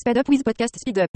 [0.00, 1.10] Speed up with podcast Speed up.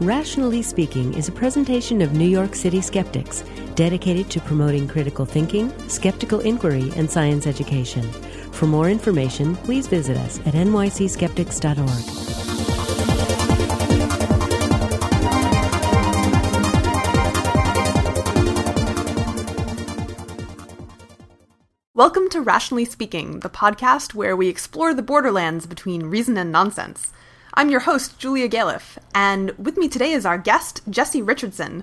[0.00, 3.42] Rationally Speaking is a presentation of New York City skeptics
[3.74, 8.04] dedicated to promoting critical thinking, skeptical inquiry, and science education.
[8.52, 12.67] For more information, please visit us at nycskeptics.org.
[21.98, 27.12] Welcome to Rationally Speaking, the podcast where we explore the borderlands between reason and nonsense.
[27.54, 31.82] I'm your host, Julia Galef, and with me today is our guest, Jesse Richardson.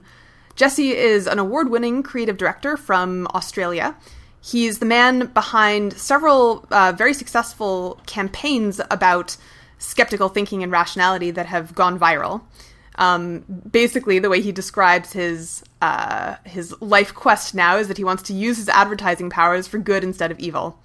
[0.56, 3.98] Jesse is an award winning creative director from Australia.
[4.40, 9.36] He's the man behind several uh, very successful campaigns about
[9.80, 12.44] skeptical thinking and rationality that have gone viral.
[12.98, 18.04] Um, basically, the way he describes his uh, his life quest now is that he
[18.04, 20.80] wants to use his advertising powers for good instead of evil.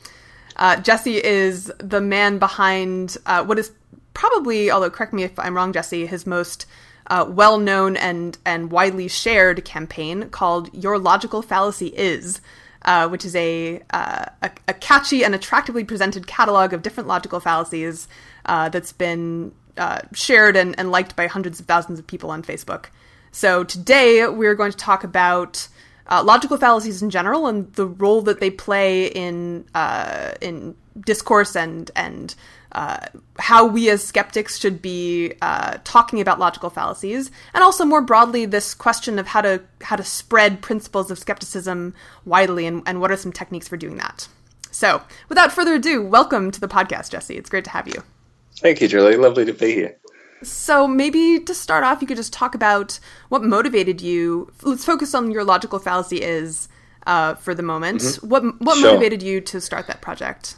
[0.57, 3.73] Uh, Jesse is the man behind uh, what is
[4.13, 6.67] probably, although correct me if I'm wrong, Jesse, his most
[7.07, 12.41] uh, well known and and widely shared campaign called "Your Logical Fallacy Is."
[12.83, 17.39] Uh, which is a, uh, a, a catchy and attractively presented catalog of different logical
[17.39, 18.09] fallacies
[18.47, 22.43] uh, that's been uh, shared and, and liked by hundreds of thousands of people on
[22.43, 22.87] Facebook.
[23.33, 25.69] So today we're going to talk about
[26.09, 31.55] uh, logical fallacies in general and the role that they play in uh, in discourse
[31.57, 32.35] and and
[32.73, 32.99] uh,
[33.39, 38.47] how we as skeptics should be uh, talking about logical fallacies, and also more broadly
[38.47, 43.11] this question of how to how to spread principles of skepticism widely, and, and what
[43.11, 44.29] are some techniques for doing that.
[44.71, 47.37] So, without further ado, welcome to the podcast, Jesse.
[47.37, 48.05] It's great to have you.
[48.61, 49.17] Thank you, Julie.
[49.17, 49.97] Lovely to be here.
[50.43, 54.51] So maybe to start off, you could just talk about what motivated you.
[54.63, 56.69] Let's focus on your logical fallacy is
[57.07, 58.01] uh, for the moment.
[58.01, 58.29] Mm-hmm.
[58.29, 58.93] What what sure.
[58.93, 60.57] motivated you to start that project?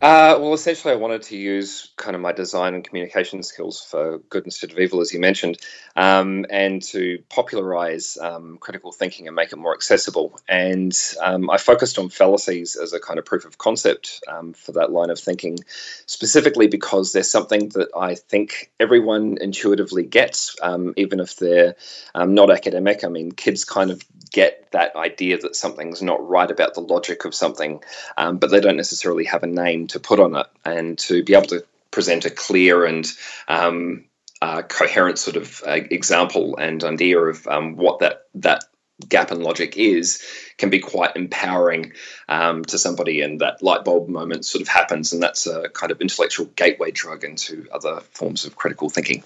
[0.00, 4.16] Uh, well, essentially, I wanted to use kind of my design and communication skills for
[4.30, 5.58] good instead of evil, as you mentioned,
[5.94, 10.40] um, and to popularize um, critical thinking and make it more accessible.
[10.48, 14.72] And um, I focused on fallacies as a kind of proof of concept um, for
[14.72, 15.58] that line of thinking,
[16.06, 21.76] specifically because there's something that I think everyone intuitively gets, um, even if they're
[22.14, 23.04] um, not academic.
[23.04, 27.24] I mean, kids kind of get that idea that something's not right about the logic
[27.24, 27.82] of something,
[28.16, 30.46] but they don't necessarily have a name to put on it.
[30.64, 33.06] And to be able to present a clear and
[33.48, 34.04] um,
[34.42, 38.64] uh, coherent sort of uh, example and idea of um, what that that
[39.08, 40.22] gap in logic is
[40.58, 41.92] can be quite empowering
[42.28, 43.22] um, to somebody.
[43.22, 46.90] And that light bulb moment sort of happens and that's a kind of intellectual gateway
[46.90, 49.22] drug into other forms of critical thinking.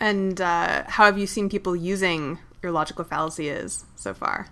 [0.00, 4.48] And uh, how have you seen people using your logical fallacy is so far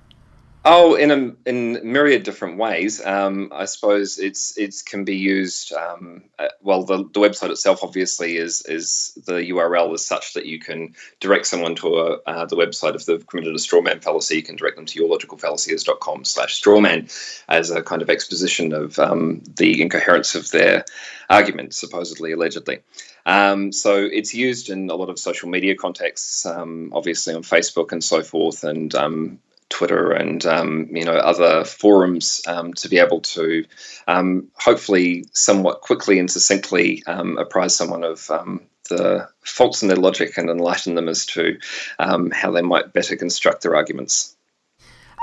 [0.64, 3.04] Oh, in a in myriad different ways.
[3.04, 5.72] Um, I suppose it's it can be used.
[5.72, 10.46] Um, uh, well, the, the website itself obviously is is the URL is such that
[10.46, 14.36] you can direct someone to a, uh, the website if they've committed a strawman fallacy.
[14.36, 17.12] You can direct them to yourlogicalfallacyis.com slash strawman
[17.48, 20.84] as a kind of exposition of um, the incoherence of their
[21.28, 22.78] argument, supposedly allegedly.
[23.26, 27.90] Um, so it's used in a lot of social media contexts, um, obviously on Facebook
[27.90, 29.40] and so forth, and um,
[29.72, 33.64] Twitter and um, you know other forums um, to be able to
[34.06, 39.96] um, hopefully somewhat quickly and succinctly um, apprise someone of um, the faults in their
[39.96, 41.58] logic and enlighten them as to
[41.98, 44.36] how they might better construct their arguments.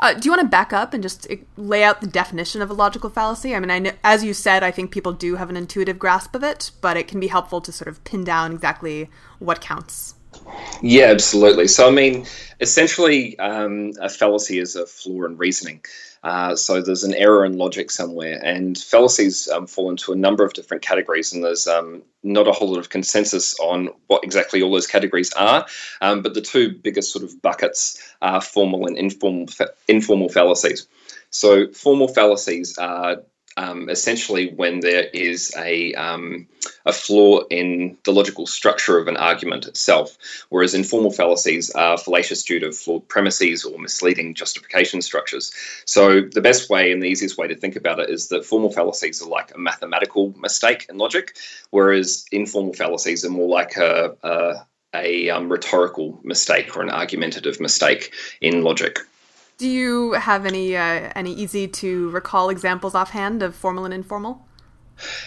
[0.01, 2.69] Uh, do you want to back up and just uh, lay out the definition of
[2.69, 3.53] a logical fallacy?
[3.53, 6.35] I mean, I know, as you said, I think people do have an intuitive grasp
[6.35, 10.15] of it, but it can be helpful to sort of pin down exactly what counts.
[10.81, 11.67] Yeah, absolutely.
[11.67, 12.25] So, I mean,
[12.59, 15.83] essentially, um, a fallacy is a flaw in reasoning.
[16.23, 20.43] Uh, so there's an error in logic somewhere, and fallacies um, fall into a number
[20.43, 24.61] of different categories, and there's um, not a whole lot of consensus on what exactly
[24.61, 25.65] all those categories are.
[26.01, 30.87] Um, but the two biggest sort of buckets are formal and informal fa- informal fallacies.
[31.29, 33.21] So formal fallacies are
[33.59, 36.47] um, essentially when there is a, um,
[36.85, 40.17] a flaw in the logical structure of an argument itself,
[40.47, 45.51] whereas informal fallacies are fallacious due to flawed premises or misleading justification structures.
[45.83, 48.71] So, the best way and the easiest way to think about it is that formal
[48.71, 51.35] fallacies are like a mathematical mistake in logic,
[51.71, 54.53] whereas informal fallacies are more like a, a
[54.95, 58.97] a um, rhetorical mistake or an argumentative mistake in logic.
[59.59, 64.47] Do you have any uh, any easy to recall examples offhand of formal and informal?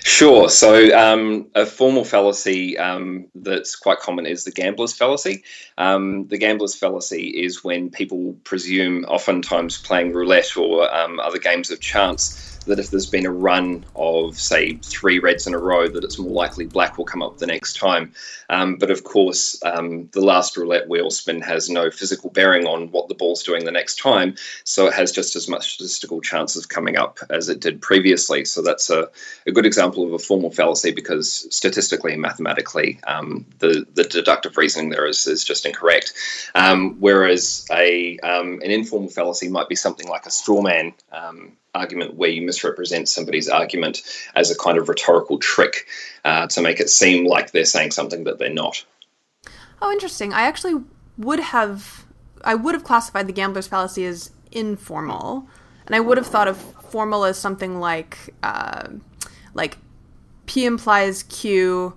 [0.05, 0.49] Sure.
[0.49, 5.45] So, um, a formal fallacy um, that's quite common is the gambler's fallacy.
[5.77, 11.71] Um, the gambler's fallacy is when people presume, oftentimes playing roulette or um, other games
[11.71, 15.89] of chance, that if there's been a run of, say, three reds in a row,
[15.89, 18.13] that it's more likely black will come up the next time.
[18.49, 22.91] Um, but of course, um, the last roulette wheel spin has no physical bearing on
[22.91, 26.57] what the ball's doing the next time, so it has just as much statistical chance
[26.57, 28.45] of coming up as it did previously.
[28.45, 29.11] So that's a,
[29.47, 34.57] a good example of a formal fallacy because statistically and mathematically, um, the, the deductive
[34.57, 36.13] reasoning there is, is just incorrect.
[36.55, 41.57] Um, whereas a um, an informal fallacy might be something like a straw man um,
[41.75, 44.03] argument where you misrepresent somebody's argument
[44.35, 45.87] as a kind of rhetorical trick
[46.25, 48.85] uh, to make it seem like they're saying something that they're not.
[49.81, 50.33] Oh, interesting.
[50.33, 50.83] I actually
[51.19, 52.05] would have
[52.45, 55.47] I would have classified the gambler's fallacy as informal,
[55.87, 56.57] and I would have thought of
[56.91, 58.89] formal as something like uh,
[59.55, 59.79] like
[60.47, 61.95] P implies Q,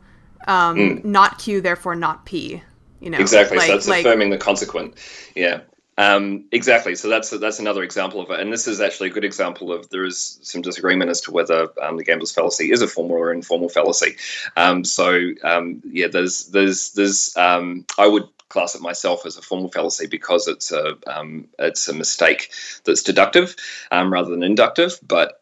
[0.47, 1.05] um, mm.
[1.05, 2.61] not Q, therefore not P.
[3.01, 3.57] You know, exactly.
[3.57, 4.95] Like, so that's like, affirming the consequent.
[5.35, 5.61] Yeah.
[5.97, 6.95] Um, exactly.
[6.95, 9.89] So that's that's another example of it, and this is actually a good example of
[9.89, 13.31] there is some disagreement as to whether um, the gambler's fallacy is a formal or
[13.31, 14.17] informal fallacy.
[14.57, 19.41] Um, so um, yeah, there's there's there's um, I would class it myself as a
[19.41, 22.51] formal fallacy because it's a um, it's a mistake
[22.83, 23.55] that's deductive
[23.91, 25.39] rather than inductive, but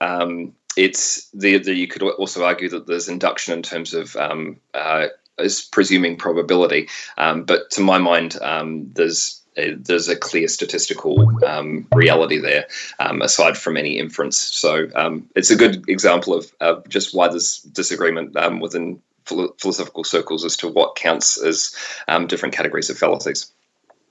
[0.75, 5.07] it's the, the you could also argue that there's induction in terms of uh,
[5.39, 8.37] is presuming probability, but to my mind,
[8.93, 12.65] there's there's a clear statistical um, reality there,
[12.99, 14.37] um, aside from any inference.
[14.37, 20.03] So um, it's a good example of, of, just why there's disagreement um, within philosophical
[20.03, 21.75] circles as to what counts as
[22.07, 23.51] um, different categories of fallacies.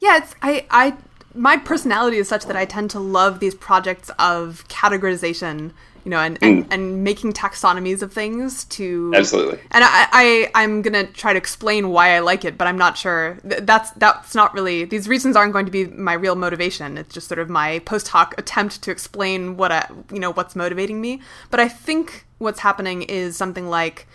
[0.00, 0.96] Yeah, it's, I, I,
[1.34, 5.72] my personality is such that I tend to love these projects of categorization
[6.04, 6.72] you know, and, and, mm.
[6.72, 9.58] and making taxonomies of things to absolutely.
[9.70, 12.98] And I, I I'm gonna try to explain why I like it, but I'm not
[12.98, 13.38] sure.
[13.44, 16.98] That's that's not really these reasons aren't going to be my real motivation.
[16.98, 20.56] It's just sort of my post hoc attempt to explain what I you know what's
[20.56, 21.20] motivating me.
[21.50, 24.06] But I think what's happening is something like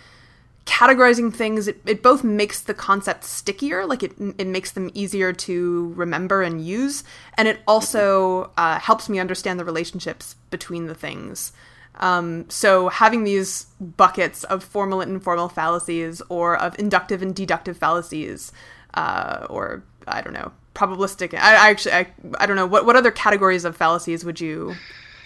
[0.68, 5.32] categorizing things it, it both makes the concept stickier like it, it makes them easier
[5.32, 7.04] to remember and use
[7.38, 11.52] and it also uh, helps me understand the relationships between the things
[11.98, 17.76] um, so having these buckets of formal and informal fallacies, or of inductive and deductive
[17.76, 18.52] fallacies,
[18.94, 21.34] uh, or I don't know, probabilistic.
[21.34, 22.06] I, I actually I,
[22.38, 24.76] I don't know what what other categories of fallacies would you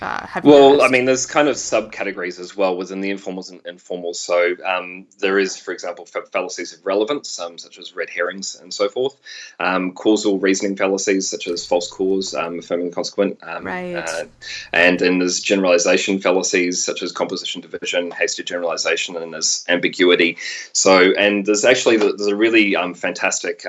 [0.02, 0.84] uh, well, noticed?
[0.84, 4.16] I mean, there's kind of subcategories as well within the informals and informals.
[4.16, 8.74] So um, there is, for example, fallacies of relevance, um, such as red herrings and
[8.74, 9.16] so forth.
[9.60, 13.38] Um, causal reasoning fallacies, such as false cause, um, affirming the consequent.
[13.42, 13.94] Um, right.
[13.94, 14.24] Uh,
[14.72, 20.36] and then there's generalization fallacies, such as composition division, hasty generalization, and there's ambiguity.
[20.72, 23.64] So, and there's actually there's a really um, fantastic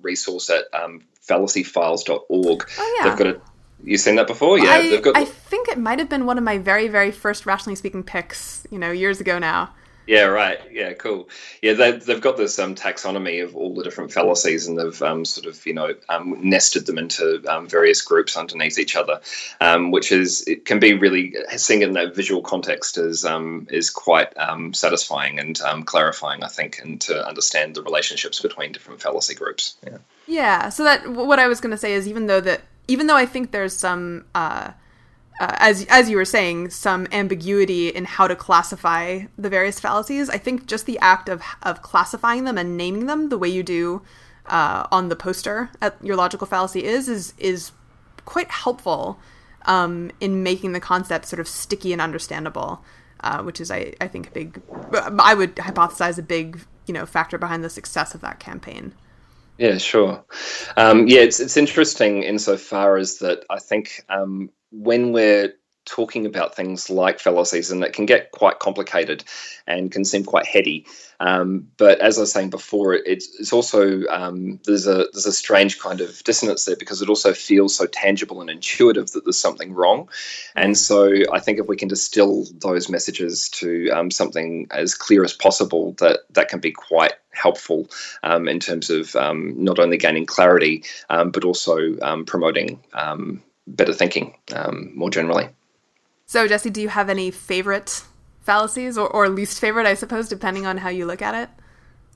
[0.00, 0.66] resource at
[1.26, 2.70] fallacyfiles.org.
[2.78, 3.08] Oh, yeah.
[3.08, 3.40] They've got a
[3.82, 4.58] you seen that before?
[4.58, 5.16] Yeah, I, got...
[5.16, 8.66] I think it might have been one of my very, very first rationally speaking picks.
[8.70, 9.70] You know, years ago now.
[10.06, 10.58] Yeah, right.
[10.72, 11.28] Yeah, cool.
[11.62, 15.24] Yeah, they, they've got this um, taxonomy of all the different fallacies, and they've um,
[15.24, 19.20] sort of you know um, nested them into um, various groups underneath each other,
[19.60, 23.68] um, which is it can be really seeing it in that visual context is um,
[23.70, 24.32] is quite
[24.72, 29.76] satisfying and clarifying, I think, and to understand the relationships between different fallacy groups.
[29.84, 29.98] Yeah.
[30.26, 30.68] Yeah.
[30.70, 32.62] So that what I was going to say is even though that
[32.92, 34.72] even though I think there's some, uh,
[35.40, 40.28] uh, as as you were saying, some ambiguity in how to classify the various fallacies,
[40.28, 43.62] I think just the act of of classifying them and naming them the way you
[43.62, 44.02] do
[44.44, 47.72] uh, on the poster at your logical fallacy is is is
[48.26, 49.18] quite helpful
[49.64, 52.84] um, in making the concept sort of sticky and understandable.
[53.24, 54.60] Uh, which is, I, I think, a big.
[54.92, 58.94] I would hypothesize a big, you know, factor behind the success of that campaign.
[59.58, 60.24] Yeah, sure.
[60.76, 66.54] Um, yeah, it's it's interesting insofar as that I think um, when we're talking about
[66.54, 69.24] things like fallacies, and that can get quite complicated
[69.66, 70.86] and can seem quite heady.
[71.20, 75.32] Um, but as I was saying before, it's, it's also um, there's a there's a
[75.32, 79.38] strange kind of dissonance there because it also feels so tangible and intuitive that there's
[79.38, 80.08] something wrong.
[80.56, 85.22] And so I think if we can distill those messages to um, something as clear
[85.22, 87.88] as possible, that that can be quite helpful
[88.24, 91.94] um, in terms of um, not only gaining clarity um, but also
[92.26, 92.78] promoting
[93.66, 94.36] better thinking
[94.94, 95.48] more generally.
[96.32, 98.04] So, Jesse, do you have any favorite
[98.40, 101.50] fallacies or, or least favorite, I suppose, depending on how you look at it?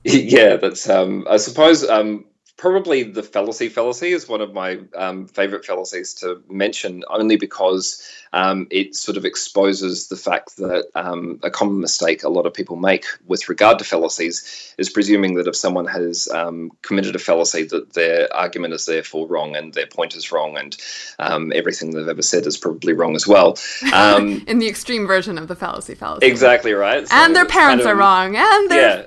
[0.11, 2.25] Yeah, that's, um, I suppose, um,
[2.57, 8.01] probably the fallacy fallacy is one of my um, favorite fallacies to mention, only because
[8.33, 12.53] um, it sort of exposes the fact that um, a common mistake a lot of
[12.53, 17.19] people make with regard to fallacies is presuming that if someone has um, committed a
[17.19, 20.77] fallacy, that their argument is therefore wrong and their point is wrong and
[21.19, 23.57] um, everything they've ever said is probably wrong as well.
[23.93, 26.25] Um, In the extreme version of the fallacy fallacy.
[26.25, 27.07] Exactly right.
[27.07, 28.35] So and their parents kind of, are wrong.
[28.35, 29.05] And yeah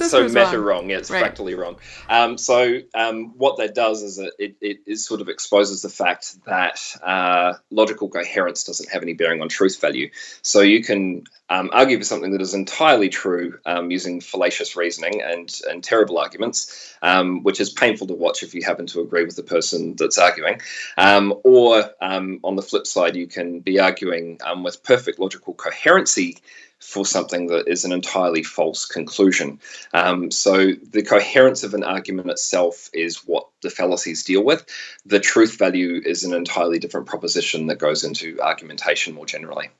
[0.00, 0.64] so meta wrong.
[0.64, 0.90] wrong.
[0.90, 1.20] Yeah, it's right.
[1.20, 1.76] fractally wrong.
[2.08, 6.80] Um, so um, what that does is it, it, sort of exposes the fact that
[7.02, 10.10] uh, logical coherence doesn't have any bearing on truth value.
[10.42, 15.22] So you can um, argue for something that is entirely true um, using fallacious reasoning
[15.22, 19.24] and, and terrible arguments, um, which is painful to watch if you happen to agree
[19.24, 20.60] with the person that's arguing.
[20.96, 26.38] Um, or on the flip side, you can be arguing with perfect logical coherency
[26.82, 29.60] for something that is an entirely false conclusion.
[29.94, 34.66] Um, so the coherence of an argument itself is what the fallacies deal with.
[35.06, 39.70] The truth value is an entirely different proposition that goes into argumentation more generally.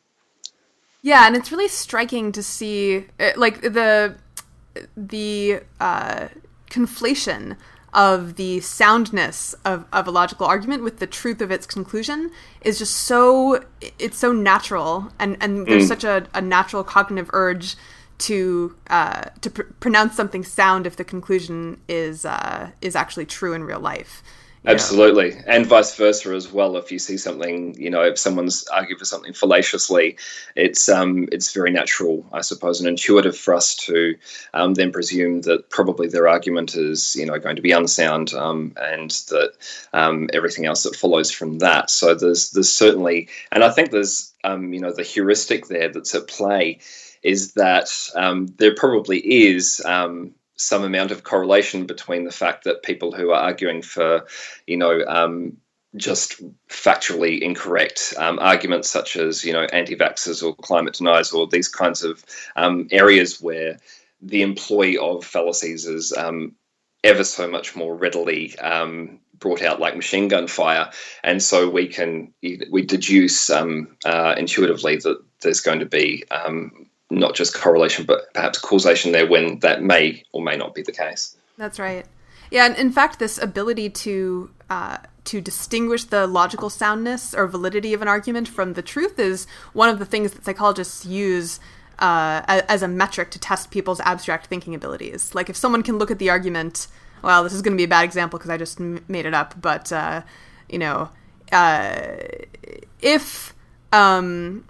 [1.03, 4.15] Yeah, and it's really striking to see, uh, like the
[4.97, 6.29] the uh,
[6.71, 7.57] conflation
[7.93, 12.31] of the soundness of, of a logical argument with the truth of its conclusion
[12.63, 13.63] is just so
[13.99, 15.89] it's so natural and and there's mm.
[15.89, 17.77] such a, a natural cognitive urge
[18.19, 23.53] to uh, to pr- pronounce something sound if the conclusion is uh, is actually true
[23.53, 24.23] in real life
[24.65, 26.77] Absolutely, and vice versa as well.
[26.77, 30.17] If you see something, you know, if someone's arguing for something fallaciously,
[30.55, 34.15] it's um, it's very natural, I suppose, and intuitive for us to
[34.55, 38.73] um, then presume that probably their argument is, you know, going to be unsound, um,
[38.77, 39.55] and that
[39.95, 41.91] um, everything else that follows from that.
[41.91, 46.15] So there's there's certainly, and I think there's, um, you know, the heuristic there that's
[46.15, 46.79] at play
[47.25, 52.83] is that um, there probably is um, some amount of correlation between the fact that
[52.83, 54.27] people who are arguing for,
[54.67, 55.57] you know, um,
[55.97, 61.69] just factually incorrect um, arguments such as, you know, anti-vaxxers or climate deniers or these
[61.69, 62.25] kinds of
[62.57, 63.79] um, areas where
[64.23, 66.55] the employee of fallacies is um,
[67.05, 70.91] ever so much more readily um, brought out like machine gun fire,
[71.25, 72.33] and so we can
[72.71, 78.33] we deduce um, uh, intuitively that there's going to be um, not just correlation, but
[78.35, 81.37] perhaps causation there when that may or may not be the case.
[81.57, 82.07] That's right.
[82.51, 87.95] Yeah, and in fact, this ability to uh, to distinguish the logical soundness or validity
[87.95, 91.61] of an argument from the truth is one of the things that psychologists use
[91.99, 95.35] uh, as a metric to test people's abstract thinking abilities.
[95.35, 96.89] Like if someone can look at the argument,
[97.23, 99.35] well, this is going to be a bad example because I just m- made it
[99.35, 100.23] up, but uh,
[100.69, 101.11] you know,
[101.53, 102.17] uh,
[103.01, 103.55] if
[103.93, 104.65] um,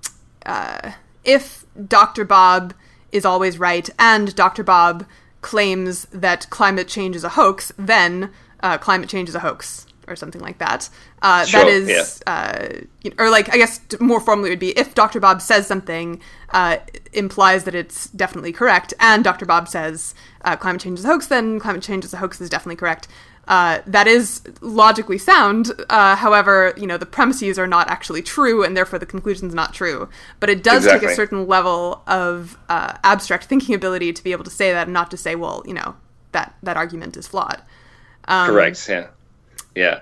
[0.45, 0.93] uh,
[1.25, 2.25] if Dr.
[2.25, 2.75] Bob
[3.11, 4.63] is always right and Dr.
[4.63, 5.07] Bob
[5.41, 8.31] claims that climate change is a hoax, then
[8.63, 10.89] uh, climate change is a hoax or something like that.
[11.21, 12.85] Uh, sure, that is, yeah.
[13.05, 15.21] uh, or like I guess more formally would be if Dr.
[15.21, 16.79] Bob says something uh,
[17.13, 19.47] implies that it's definitely correct, and Dr.
[19.47, 20.15] Bob says
[20.45, 23.09] uh, climate change is a hoax, then climate change is a hoax is definitely correct.
[23.49, 25.73] Uh, that is logically sound.
[25.91, 29.55] Uh, however, you know the premises are not actually true, and therefore the conclusion is
[29.55, 30.09] not true.
[30.39, 31.09] But it does exactly.
[31.09, 34.87] take a certain level of uh, abstract thinking ability to be able to say that,
[34.87, 35.97] and not to say, well, you know,
[36.31, 37.61] that that argument is flawed.
[38.27, 38.89] Um, Correct.
[38.89, 39.09] Yeah.
[39.75, 40.01] Yeah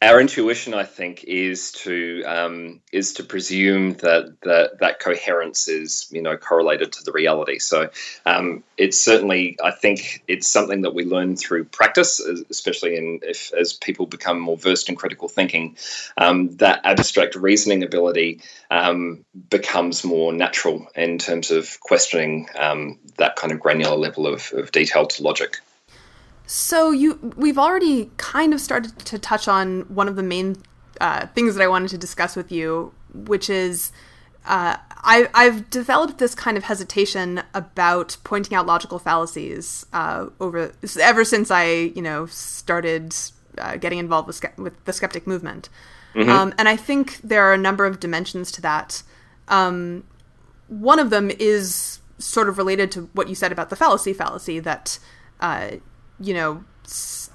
[0.00, 6.06] our intuition, I think, is to um, is to presume that that that coherence is
[6.12, 7.58] you know correlated to the reality.
[7.58, 7.90] So
[8.24, 13.52] um, it's certainly, I think, it's something that we learn through practice, especially in if
[13.54, 15.76] as people become more versed in critical thinking,
[16.16, 18.40] um, that abstract reasoning ability
[18.70, 24.52] um, becomes more natural in terms of questioning um, that kind of granular level of,
[24.52, 25.58] of detail to logic.
[26.50, 30.56] So you, we've already kind of started to touch on one of the main
[30.98, 33.92] uh, things that I wanted to discuss with you, which is
[34.46, 40.72] uh, I, I've developed this kind of hesitation about pointing out logical fallacies uh, over
[40.98, 43.14] ever since I, you know, started
[43.58, 45.68] uh, getting involved with, with the skeptic movement,
[46.14, 46.30] mm-hmm.
[46.30, 49.02] um, and I think there are a number of dimensions to that.
[49.48, 50.04] Um,
[50.68, 54.60] one of them is sort of related to what you said about the fallacy fallacy
[54.60, 54.98] that
[55.40, 55.72] uh,
[56.20, 56.64] you know,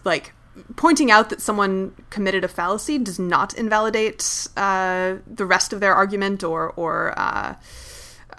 [0.03, 0.33] like
[0.75, 5.93] pointing out that someone committed a fallacy does not invalidate uh, the rest of their
[5.93, 7.55] argument or or uh,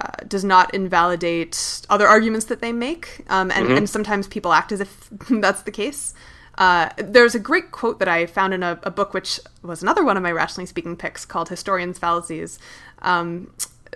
[0.00, 3.24] uh, does not invalidate other arguments that they make.
[3.28, 3.76] Um, and, mm-hmm.
[3.76, 6.14] and sometimes people act as if that's the case.
[6.56, 10.04] Uh, there's a great quote that I found in a, a, book, which was another
[10.04, 12.58] one of my rationally speaking picks, called "Historians' Fallacies."
[13.02, 13.52] Um,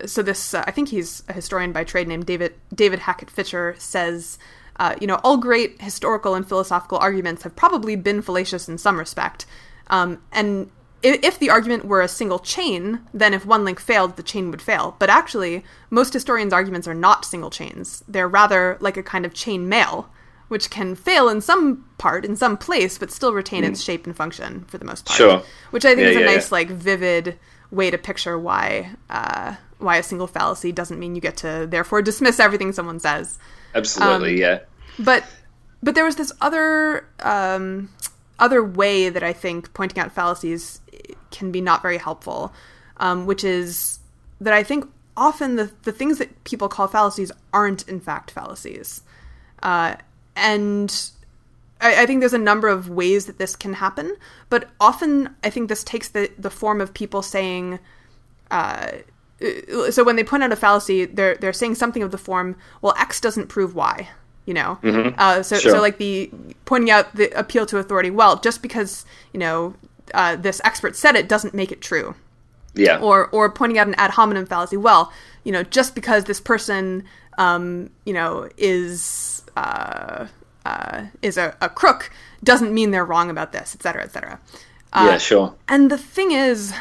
[0.07, 3.75] so this, uh, I think he's a historian by trade named David David Hackett Fischer
[3.79, 4.39] says
[4.79, 8.99] uh, you know, all great historical and philosophical arguments have probably been fallacious in some
[8.99, 9.47] respect.
[9.89, 10.71] Um, and
[11.03, 14.63] if the argument were a single chain, then if one link failed, the chain would
[14.63, 14.97] fail.
[14.99, 18.03] But actually, most historians' arguments are not single chains.
[18.09, 20.11] They're rather like a kind of chain mail,
[20.49, 23.69] which can fail in some part, in some place, but still retain mm.
[23.69, 25.17] its shape and function for the most part.
[25.17, 25.43] Sure.
[25.71, 26.55] Which I think yeah, is a yeah, nice, yeah.
[26.55, 27.39] like, vivid
[27.71, 32.03] way to picture why uh, why a single fallacy doesn't mean you get to therefore
[32.03, 33.39] dismiss everything someone says.
[33.75, 34.59] Absolutely, Um, yeah.
[34.99, 35.25] But
[35.83, 37.91] but there was this other um,
[38.39, 40.81] other way that I think pointing out fallacies
[41.31, 42.53] can be not very helpful,
[42.99, 44.01] um, which is
[44.41, 49.03] that I think often the the things that people call fallacies aren't in fact fallacies,
[49.63, 49.97] uh,
[50.35, 51.11] and
[51.81, 54.17] I, I think there's a number of ways that this can happen.
[54.49, 57.79] But often I think this takes the the form of people saying.
[58.51, 58.89] Uh,
[59.91, 62.95] so when they point out a fallacy, they're they're saying something of the form, "Well,
[62.99, 64.09] X doesn't prove Y."
[64.47, 64.79] You know,
[65.19, 65.73] uh, so Sure.
[65.73, 66.31] so like the
[66.65, 68.11] pointing out the appeal to authority.
[68.11, 69.05] Well, just because
[69.35, 69.75] you know
[70.15, 72.15] uh, this expert said it doesn't make it true
[72.75, 72.99] Yeah.
[72.99, 74.79] or or pointing out an ad hominem fallacy.
[74.79, 75.13] Well,
[75.45, 77.05] you know, just because this person,
[77.37, 80.27] um, you know, is uh,
[80.65, 82.11] uh, is a, a crook
[82.43, 84.41] doesn't mean they're wrong about this, et cetera, et cetera.
[84.95, 85.55] Uh, yeah, sure.
[85.69, 86.73] And the thing is,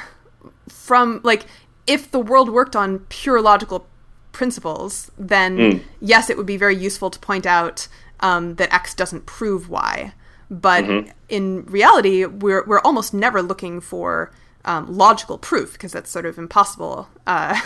[0.70, 1.46] from like,
[1.88, 3.88] if the world worked on pure logical
[4.32, 7.88] principles, then yes, it would be very useful to point out
[8.20, 10.14] um, that X doesn't prove Y.
[10.50, 10.86] But
[11.28, 14.32] in reality, we're we're almost never looking for
[14.64, 17.60] um, logical proof because that's sort of impossible uh,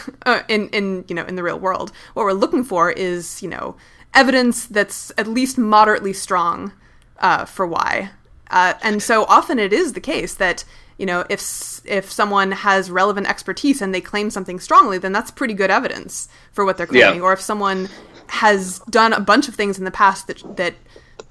[0.48, 1.92] in in you know in the real world.
[2.13, 3.75] What we're looking for is you know
[4.13, 6.74] evidence that's at least moderately strong
[7.20, 8.12] uh, for Y.
[8.50, 10.66] Uh, and so often it is the case that
[11.01, 11.41] you know if
[12.00, 16.13] if someone has relevant expertise and they claim something strongly, then that's pretty good evidence
[16.55, 17.05] for what they're Yeah.
[17.08, 17.22] claiming.
[17.24, 17.89] Or if someone
[18.43, 20.75] has done a bunch of things in the past that that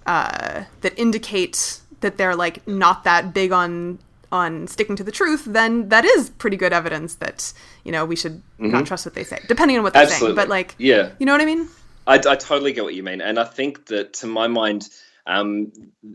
[0.07, 3.99] uh, that indicate that they're like not that big on
[4.33, 7.53] on sticking to the truth, then that is pretty good evidence that
[7.85, 10.35] you know we should not trust what they say, depending on what they're saying.
[10.35, 11.11] But like, Yeah.
[11.19, 11.69] you know what I mean?
[12.07, 14.89] I, I totally get what you mean, and I think that to my mind,
[15.27, 15.73] um,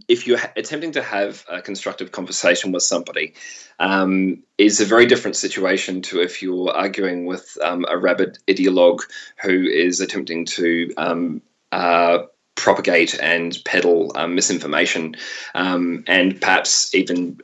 [0.08, 3.34] if you're attempting to have a constructive conversation with somebody,
[3.80, 9.02] um, is a very different situation to if you're arguing with um, a rabid ideologue
[9.42, 11.42] who is attempting to um,
[11.72, 12.20] uh,
[12.56, 15.16] propagate and peddle um, misinformation,
[15.54, 17.38] um, and perhaps even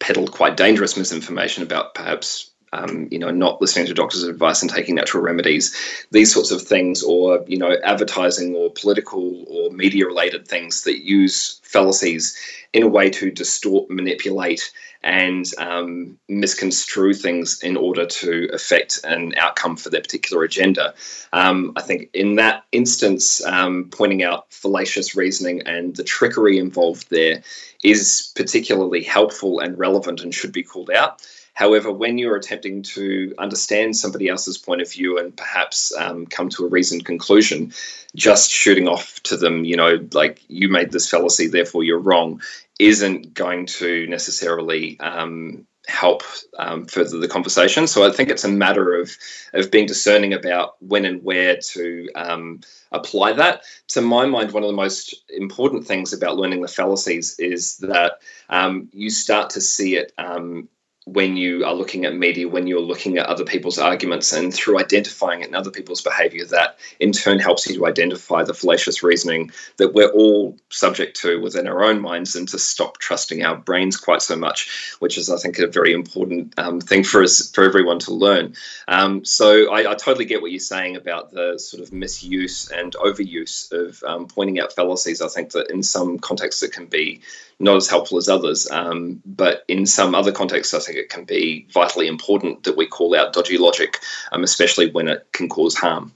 [0.00, 4.70] peddle quite dangerous misinformation about perhaps um, you know, not listening to doctors' advice and
[4.70, 5.74] taking natural remedies,
[6.10, 11.60] these sorts of things, or you know, advertising or political or media-related things that use
[11.62, 12.36] fallacies
[12.72, 19.34] in a way to distort, manipulate, and um, misconstrue things in order to affect an
[19.36, 20.94] outcome for their particular agenda.
[21.32, 27.10] Um, I think in that instance, um, pointing out fallacious reasoning and the trickery involved
[27.10, 27.42] there
[27.82, 31.20] is particularly helpful and relevant and should be called out.
[31.54, 36.48] However, when you're attempting to understand somebody else's point of view and perhaps um, come
[36.50, 37.72] to a reasoned conclusion,
[38.16, 42.40] just shooting off to them, you know, like you made this fallacy, therefore you're wrong,
[42.78, 46.22] isn't going to necessarily um, help
[46.58, 47.86] um, further the conversation.
[47.86, 49.10] So I think it's a matter of
[49.52, 52.60] of being discerning about when and where to um,
[52.92, 53.62] apply that.
[53.88, 58.20] To my mind, one of the most important things about learning the fallacies is that
[58.48, 60.68] um, you start to see it um,
[61.04, 64.78] when you are looking at media, when you're looking at other people's arguments, and through
[64.78, 69.02] identifying it in other people's behavior, that in turn helps you to identify the fallacious
[69.02, 73.56] reasoning that we're all subject to within our own minds and to stop trusting our
[73.56, 77.50] brains quite so much, which is, I think, a very important um, thing for us,
[77.50, 78.54] for everyone to learn.
[78.86, 82.92] Um, so I, I totally get what you're saying about the sort of misuse and
[82.92, 85.20] overuse of um, pointing out fallacies.
[85.20, 87.22] I think that in some contexts it can be
[87.62, 88.70] not as helpful as others.
[88.70, 92.86] Um, but in some other contexts, I think it can be vitally important that we
[92.86, 94.00] call out dodgy logic,
[94.32, 96.12] um, especially when it can cause harm.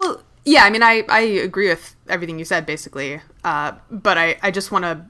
[0.00, 3.20] Well, yeah, I mean, I, I agree with everything you said, basically.
[3.42, 5.04] Uh, but I, I just want to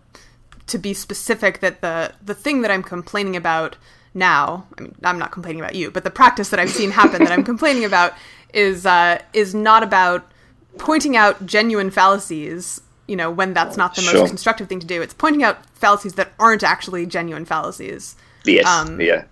[0.66, 3.76] to be specific that the the thing that I'm complaining about
[4.14, 7.22] now, I mean, I'm not complaining about you, but the practice that I've seen happen
[7.22, 8.14] that I'm complaining about
[8.54, 10.30] is uh, is not about
[10.78, 12.80] pointing out genuine fallacies.
[13.08, 14.20] You know, when that's not the Sure.
[14.20, 15.00] most constructive thing to do.
[15.02, 19.24] It's pointing out fallacies that aren't actually genuine fallacies Yes, Um, yeah,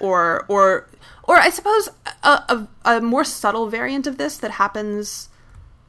[0.00, 0.86] or or
[1.24, 1.88] or I suppose
[2.22, 5.28] a, a, a more subtle variant of this that happens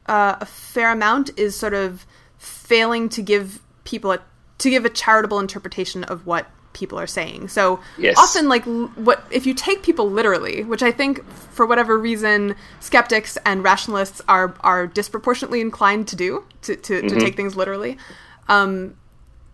[0.07, 2.05] uh, a fair amount is sort of
[2.37, 4.19] failing to give people a
[4.59, 7.47] to give a charitable interpretation of what people are saying.
[7.47, 8.17] So Yes.
[8.17, 13.37] often, like what if you take people literally, which I think for whatever reason skeptics
[13.45, 17.97] and rationalists are are disproportionately inclined to do to to, to take things literally.
[18.49, 18.95] Um,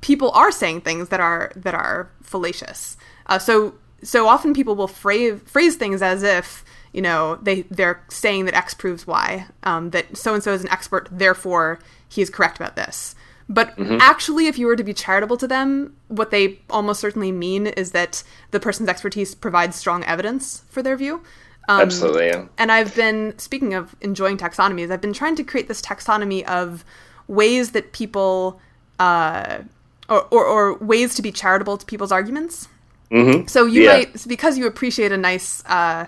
[0.02, 2.98] people are saying things that are that are fallacious.
[3.26, 8.04] Uh, so so often people will phrase phrase things as if you know they they're
[8.10, 12.22] saying that X proves Y, um, that so and so is an expert, therefore he
[12.22, 13.16] is correct about this.
[13.52, 17.66] But actually, if you were to be charitable to them, what they almost certainly mean
[17.66, 21.24] is that the person's expertise provides strong evidence for their view.
[21.68, 22.28] Um, Absolutely.
[22.28, 22.46] Yeah.
[22.60, 24.92] and I've been speaking of enjoying taxonomies.
[24.92, 26.86] I've been trying to create this taxonomy of
[27.28, 28.62] ways that people,
[29.00, 29.60] uh,
[30.08, 32.68] or, or, or ways to be charitable to people's arguments.
[33.12, 33.48] Mm-hmm.
[33.48, 33.98] So you Yeah.
[33.98, 36.06] might, because you appreciate a nice, uh,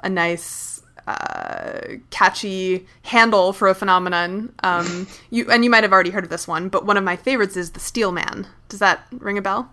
[0.00, 4.52] a nice, uh, catchy handle for a phenomenon.
[4.62, 7.16] Um, you and you might have already heard of this one, but one of my
[7.16, 8.46] favorites is the Steel Man.
[8.68, 9.70] Does that ring a bell?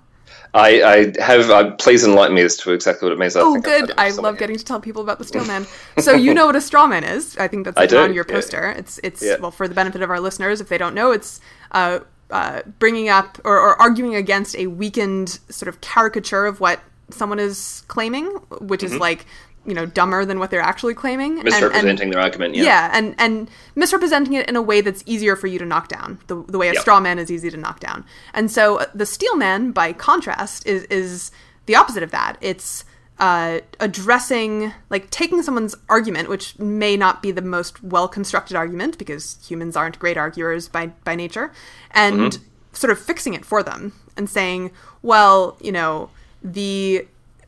[0.53, 0.81] I,
[1.17, 1.49] I have.
[1.49, 3.35] Uh, please enlighten me as to exactly what it means.
[3.35, 3.91] I Oh, good.
[3.97, 5.65] I love getting to tell people about the steel man.
[5.99, 7.37] So you know what a straw man is.
[7.37, 8.33] I think that's like on your yeah.
[8.35, 8.71] poster.
[8.71, 9.37] It's it's Yeah.
[9.39, 11.39] well for the benefit of our listeners if they don't know, it's
[11.71, 16.79] uh, uh, bringing up or, or arguing against a weakened sort of caricature of what
[17.09, 18.25] someone is claiming,
[18.59, 18.93] which Mm-hmm.
[18.95, 19.25] is like
[19.65, 22.55] you know dumber than what they're actually claiming, and- and- misrepresenting their argument.
[22.55, 22.63] Yeah.
[22.63, 26.19] yeah, and and misrepresenting it in a way that's easier for you to knock down.
[26.27, 26.81] The the way a Yep.
[26.81, 28.03] straw man is easy to knock down.
[28.33, 31.31] And so uh, the steel man, by contrast, is is
[31.67, 32.37] the opposite of that.
[32.41, 32.85] It's
[33.19, 38.97] uh, addressing, like taking someone's argument, which may not be the most well constructed argument
[38.97, 41.51] because humans aren't great arguers by by nature,
[41.91, 42.39] and
[42.73, 44.71] sort of fixing it for them and saying,
[45.03, 46.09] well, you know,
[46.43, 47.05] the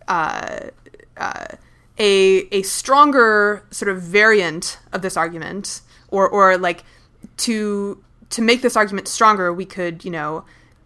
[0.07, 0.59] uh,
[1.17, 1.45] uh,
[1.97, 6.83] a a stronger sort of variant of this argument, or or like
[7.37, 10.45] to to make this argument stronger, we could you know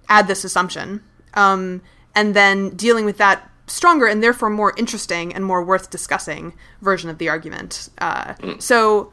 [0.10, 1.02] add this assumption,
[1.34, 1.82] um,
[2.16, 7.10] and then dealing with that stronger and therefore more interesting and more worth discussing version
[7.10, 7.90] of the argument.
[8.00, 9.12] Uh, So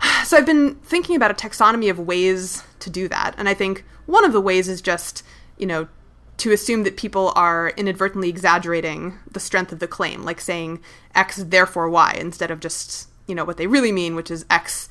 [0.24, 3.84] so I've been thinking about a taxonomy of ways to do that, and I think
[4.06, 5.22] one of the ways is just
[5.56, 5.88] you know
[6.38, 10.80] to assume that people are inadvertently exaggerating the strength of the claim, like saying
[11.14, 14.88] X therefore Y, instead of just you know what they really mean, which is X,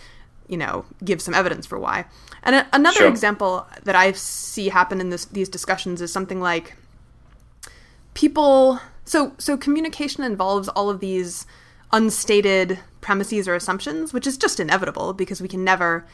[0.48, 2.06] you know, gives some evidence for Y.
[2.44, 3.08] And a- another Sure.
[3.08, 6.76] example that I see happen in this, these discussions is something like
[8.14, 11.46] people so so communication involves all of these
[11.92, 16.06] unstated premises or assumptions which is just inevitable because we can never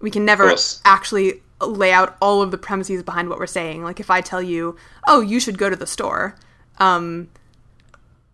[0.00, 0.48] we can never
[0.84, 3.82] actually lay out all of the premises behind what we're saying.
[3.82, 6.36] Like if i tell you oh you should go to the store
[6.78, 7.28] um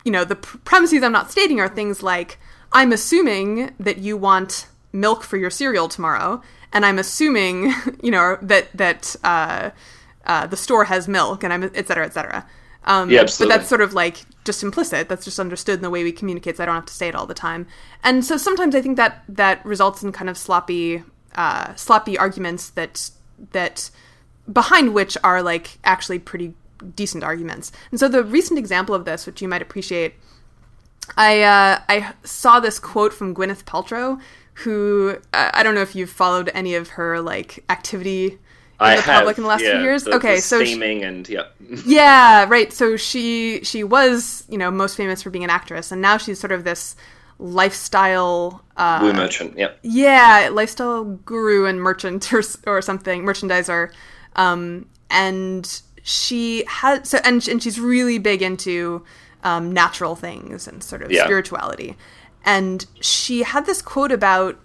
[0.04, 2.38] you know the pr- premises i'm not stating are things like
[2.72, 6.40] i'm assuming that you want milk for your cereal tomorrow
[6.72, 9.70] and i'm assuming you know that that uh,
[10.26, 12.46] uh, the store has milk and i'm et cetera et cetera.
[12.84, 15.08] Um, Yeah, but that's sort of like just implicit.
[15.08, 17.14] That's just understood in the way we communicate so i don't have to say it
[17.14, 17.66] all the time.
[18.02, 21.02] And so sometimes i think that that results in kind of sloppy
[21.34, 23.10] uh, sloppy arguments that
[23.52, 23.90] that
[24.52, 26.54] behind which are like actually pretty
[26.96, 27.72] decent arguments.
[27.90, 30.14] And so the recent example of this, which you might appreciate,
[31.16, 34.20] I uh, I saw this quote from Gwyneth Paltrow,
[34.54, 38.38] who uh, I don't know if you've followed any of her like activity in
[38.78, 40.04] I the have, public in the last yeah, few years.
[40.04, 41.46] the- okay, the so she- steaming and yeah,
[41.84, 42.72] yeah, right.
[42.72, 46.38] So she she was you know most famous for being an actress, and now she's
[46.38, 46.96] sort of this
[47.40, 49.56] lifestyle uh, woo merchant.
[49.56, 53.90] Yeah, yeah, lifestyle guru and merchant or, or something, merchandiser.
[54.36, 59.04] Um, and she has so and and she's really big into
[59.42, 61.24] um, natural things and sort of Yeah.
[61.24, 61.96] spirituality.
[62.44, 64.58] And she had this quote about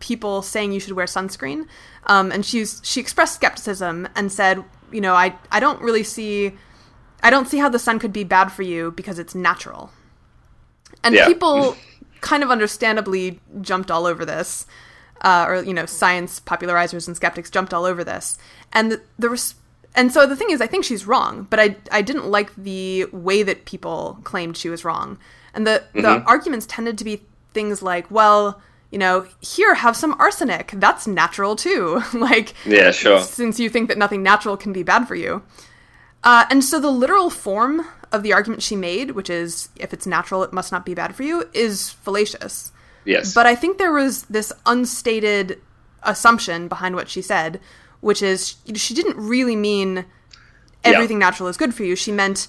[0.00, 1.66] people saying you should wear sunscreen.
[2.06, 6.52] Um, and she's she expressed skepticism and said, you know, I I don't really see
[7.22, 9.90] I don't see how the sun could be bad for you because it's natural.
[11.02, 11.26] And Yeah.
[11.26, 11.76] people
[12.20, 14.66] kind of understandably jumped all over this,
[15.22, 18.38] uh, or you know, science popularizers and skeptics jumped all over this.
[18.72, 19.54] And the, the res-
[19.94, 23.06] and so the thing is, I think she's wrong, but I I didn't like the
[23.06, 25.18] way that people claimed she was wrong.
[25.54, 30.14] And the the arguments tended to be things like, well, you know, here have some
[30.18, 30.72] arsenic.
[30.74, 32.02] That's natural too.
[32.14, 33.20] like yeah, sure.
[33.20, 35.42] since you think that nothing natural can be bad for you.
[36.24, 40.06] Uh, and so the literal form of the argument she made, which is if it's
[40.06, 42.72] natural, it must not be bad for you, is fallacious.
[43.04, 45.60] Yes, But I think there was this unstated
[46.02, 47.60] assumption behind what she said,
[48.00, 50.04] which is she didn't really mean
[50.84, 51.96] everything natural is good for you.
[51.96, 52.48] She meant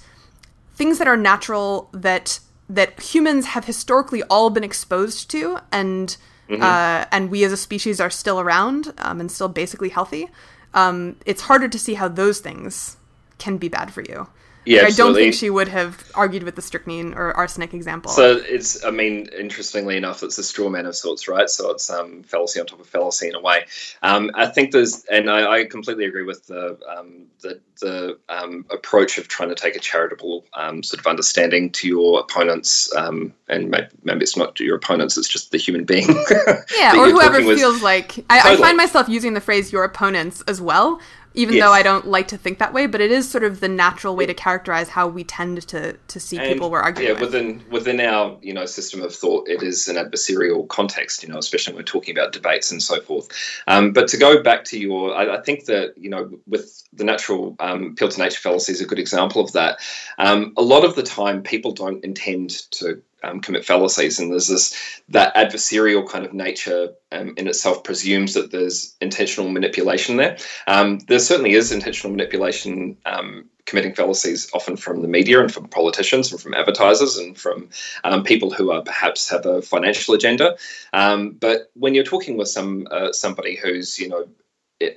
[0.76, 6.18] things that are natural that that humans have historically all been exposed to, and
[6.50, 10.30] uh, and we as a species are still around um, and still basically healthy.
[10.74, 12.98] Um, it's harder to see how those things
[13.38, 14.28] can be bad for you.
[14.70, 18.12] Yeah, like, I don't think she would have argued with the strychnine or arsenic example.
[18.12, 21.50] So it's, I mean, interestingly enough, it's a straw man of sorts, right?
[21.50, 23.66] So it's um, fallacy on top of fallacy in a way.
[24.04, 28.66] Um, I think there's, and I, I completely agree with the um, the, the um,
[28.70, 33.34] approach of trying to take a charitable um, sort of understanding to your opponents, um,
[33.48, 36.08] and maybe, maybe, it's not your opponents, it's just the human being.
[36.78, 38.20] yeah, or whoever feels like.
[38.30, 38.58] I, totally.
[38.58, 41.00] I find myself using the phrase "your opponents" as well
[41.36, 41.66] even yes.
[41.66, 44.16] though I don't like to think that way, but it is sort of the natural
[44.16, 47.08] way to characterize how we tend to to see and, people we're arguing.
[47.08, 47.34] Yeah, with.
[47.34, 51.22] within within our you know system of thought, it is an adversarial context.
[51.24, 53.30] You know, especially when we're talking about debates and so forth.
[53.68, 57.04] Um, but to go back to your, I, I, think that you know with the
[57.04, 59.80] natural um, appeal to nature fallacy is a good example of that.
[60.18, 64.48] Um, a lot of the time, people don't intend to um, commit fallacies, and there's
[64.48, 70.38] this that adversarial kind of nature um, in itself presumes that there's intentional manipulation there.
[70.68, 75.68] Um, there certainly is intentional manipulation um, committing fallacies, often from the media and from
[75.68, 77.70] politicians and from advertisers and from
[78.04, 80.58] um, people who are perhaps have a financial agenda.
[80.92, 84.28] Um, but when you're talking with some uh, somebody who's you know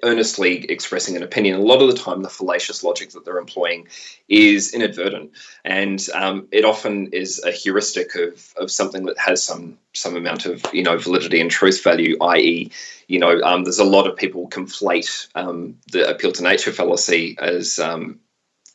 [0.03, 3.89] earnestly expressing an opinion, a lot of the time the fallacious logic that they're employing
[4.29, 5.33] is inadvertent,
[5.65, 10.47] and um, it often is a heuristic of, of something that has some some amount
[10.47, 12.71] of you know validity and truth value, i.e.,
[13.09, 17.37] you know, um, there's a lot of people conflate um, the appeal to nature fallacy
[17.39, 18.21] as um,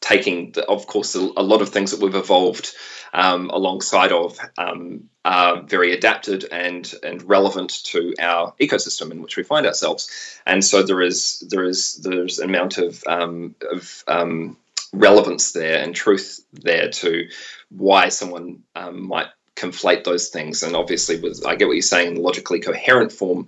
[0.01, 2.73] taking, the, of course, a, a, lot of things that we've evolved
[3.13, 9.37] um, alongside of um, are very adapted and and relevant to our ecosystem in which
[9.37, 10.39] we find ourselves.
[10.45, 14.57] And so there is there is there's an amount of um, of um,
[14.93, 17.29] relevance there and truth there to
[17.69, 20.63] why someone um, might conflate those things.
[20.63, 23.47] And obviously, with I get what you're saying, in logically coherent form,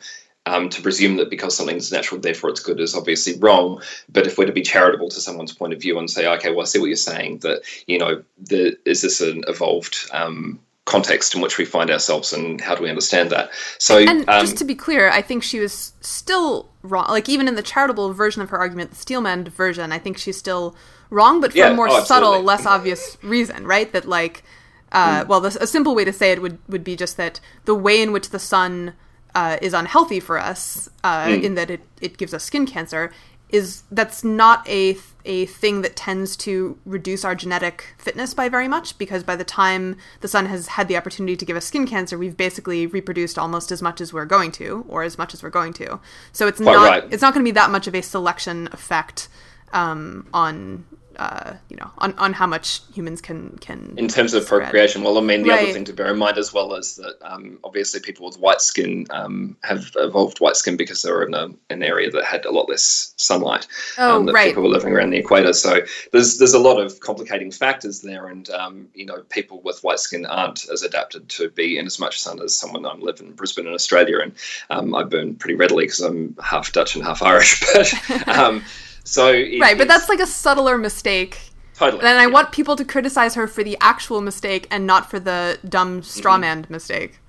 [0.50, 3.82] um, to presume that because something's natural, therefore it's good, is obviously wrong.
[4.10, 6.62] But if we're to be charitable to someone's point of view and say, okay, well,
[6.62, 11.36] I see what you're saying, that, you know, the, is this an evolved um, context
[11.36, 13.52] in which we find ourselves and how do we understand that?
[13.78, 17.06] So, and um, just to be clear, I think she was still wrong.
[17.10, 20.38] Like, even in the charitable version of her argument, the Steelman version, I think she's
[20.38, 20.76] still
[21.12, 23.92] wrong, but for yeah, a more oh, subtle, less obvious reason, right?
[23.94, 24.44] That, like,
[24.92, 25.28] uh, mm.
[25.28, 28.02] well, the, a simple way to say it would, would be just that the way
[28.02, 28.96] in which the sun
[29.36, 31.44] uh, is unhealthy for us uh, mm.
[31.44, 33.12] in that it, it gives us skin cancer
[33.50, 38.68] is that's not a a thing that tends to reduce our genetic fitness by very
[38.68, 41.86] much because by the time the sun has had the opportunity to give us skin
[41.88, 45.44] cancer we've basically reproduced almost as much as we're going to or as much as
[45.44, 46.00] we're going to
[46.32, 47.04] so it's Quite not right.
[47.12, 49.28] it's not going to be that much of a selection effect
[49.74, 50.86] um, on
[51.20, 53.94] uh, you know, on, on how much humans can can.
[53.98, 55.64] In terms of procreation, well, I mean, the right.
[55.64, 58.62] other thing to bear in mind as well is that um, obviously people with white
[58.62, 62.46] skin um, have evolved white skin because they were in a, an area that had
[62.46, 63.68] a lot less sunlight.
[63.98, 64.48] Oh, um, that right.
[64.48, 65.82] People were living around the equator, so
[66.14, 70.00] there's there's a lot of complicating factors there, and um, you know, people with white
[70.00, 72.86] skin aren't as adapted to be in as much sun as someone.
[72.86, 74.32] I live in Brisbane in Australia, and
[74.70, 78.64] um, I burn pretty readily because I'm half Dutch and half Irish, but.
[79.04, 81.40] So it, right, but that's like a subtler mistake.
[81.76, 82.02] Totally.
[82.02, 82.28] And I yeah.
[82.28, 86.64] want people to criticize her for the actual mistake and not for the dumb strawman
[86.64, 86.74] mm-hmm.
[86.74, 87.20] mistake.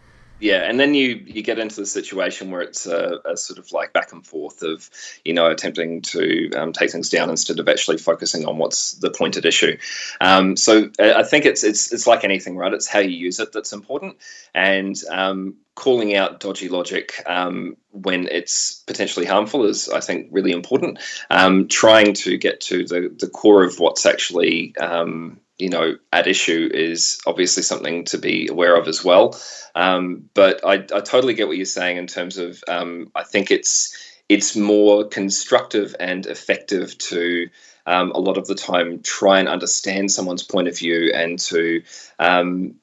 [0.41, 3.71] Yeah, and then you you get into the situation where it's a, a, sort of
[3.73, 4.89] like back and forth of
[5.25, 9.11] you know attempting to um, take things down instead of actually focusing on what's the
[9.11, 9.77] pointed issue.
[10.21, 12.73] Um, so I think it's it's it's like anything, right?
[12.73, 14.17] It's how you use it that's important,
[14.55, 20.53] and um, calling out dodgy logic um, when it's potentially harmful is, I think, really
[20.53, 20.99] important.
[21.31, 26.27] Um, trying to get to the, the core of what's actually, um, you know, at
[26.27, 29.39] issue is obviously something to be aware of as well.
[29.75, 33.51] Um, but I, I, totally get what you're saying in terms of um, I think
[33.51, 33.97] it's
[34.29, 37.49] it's more constructive and effective to
[37.87, 41.83] um, a lot of the time try and understand someone's point of view and to
[42.19, 42.75] um,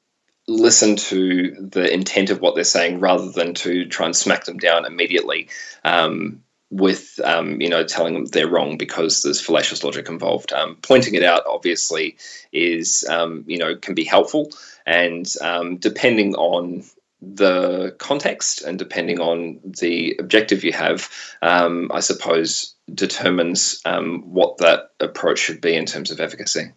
[0.47, 4.57] listen to the intent of what they're saying rather than to try and smack them
[4.57, 5.49] down immediately
[5.83, 10.51] um, with um, you know telling them they're wrong because there's fallacious logic involved.
[10.53, 12.17] Um, pointing it out obviously
[12.51, 14.51] is um, you know can be helpful,
[14.86, 16.84] and um, depending on
[17.21, 21.10] the context and depending on the objective you have,
[21.41, 26.71] um, I suppose determines what that approach should be in terms of efficacy.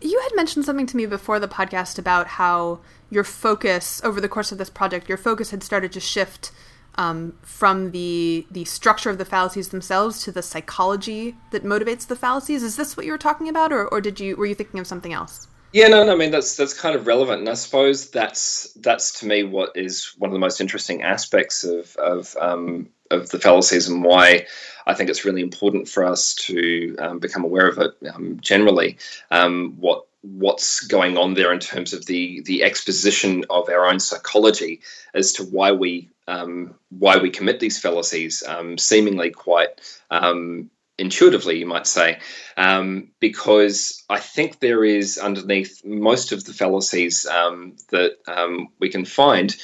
[0.00, 4.28] You had mentioned something to me before the podcast about how your focus over the
[4.28, 6.52] course of this project, your focus had started to shift
[6.98, 12.16] um, from the the structure of the fallacies themselves to the psychology that motivates the
[12.16, 12.62] fallacies.
[12.62, 14.86] Is this what you were talking about, or, or did you were you thinking of
[14.86, 15.46] something else?
[15.72, 16.12] Yeah, no, no.
[16.12, 19.70] I mean, that's that's kind of relevant, and I suppose that's that's to me what
[19.76, 24.46] is one of the most interesting aspects of of um, of the fallacies and why
[24.86, 28.98] I think it's really important for us to um, become aware of it um, generally.
[29.30, 34.00] Um, what what's going on there in terms of the the exposition of our own
[34.00, 34.80] psychology
[35.14, 39.68] as to why we um, why we commit these fallacies, um, seemingly quite
[40.10, 42.18] um, intuitively, you might say,
[42.56, 48.90] um, because I think there is underneath most of the fallacies um, that um, we
[48.90, 49.56] can find,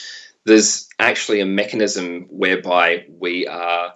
[0.45, 3.95] there's actually a mechanism whereby we are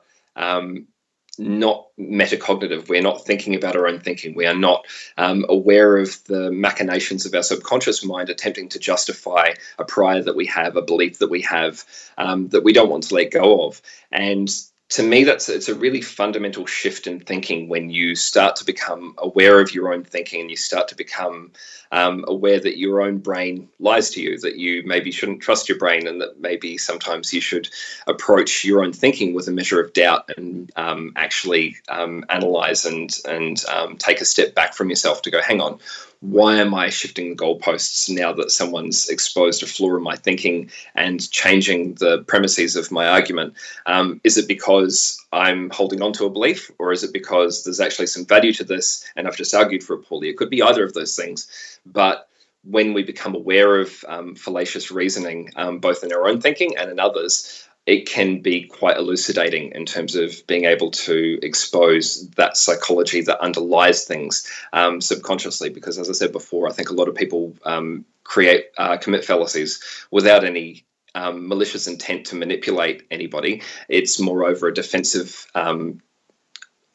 [1.39, 2.89] not metacognitive.
[2.89, 4.35] We're not thinking about our own thinking.
[4.35, 9.51] We are not um, aware of the machinations of our subconscious mind attempting to justify
[9.79, 11.85] a prior that we have, a belief that we have
[12.17, 13.81] um, that we don't want to let go of.
[14.11, 14.49] And
[14.91, 19.15] to me, that's it's a really fundamental shift in thinking when you start to become
[19.19, 21.53] aware of your own thinking and you start to become
[21.93, 25.79] um, aware that your own brain lies to you, that you maybe shouldn't trust your
[25.79, 27.69] brain, and that maybe sometimes you should
[28.07, 33.19] approach your own thinking with a measure of doubt and um, actually um, analyze and
[33.27, 35.79] and um, take a step back from yourself to go, hang on,
[36.21, 40.71] why am I shifting the goalposts now that someone's exposed a flaw in my thinking
[40.97, 43.55] and changing the premises of my argument?
[43.87, 47.81] Um, is it because I'm holding on to a belief, or is it because there's
[47.81, 50.29] actually some value to this and I've just argued for it poorly?
[50.29, 51.78] It could be either of those things.
[51.87, 52.29] But
[52.65, 56.91] when we become aware of um, fallacious reasoning, um, both in our own thinking and
[56.91, 62.59] in others, it can be quite elucidating in terms of being able to expose that
[62.59, 65.71] psychology that underlies things um, subconsciously.
[65.71, 69.25] Because, as I said before, I think a lot of people um, create uh, commit
[69.25, 73.63] fallacies without any um, malicious intent to manipulate anybody.
[73.89, 76.03] It's moreover a defensive um,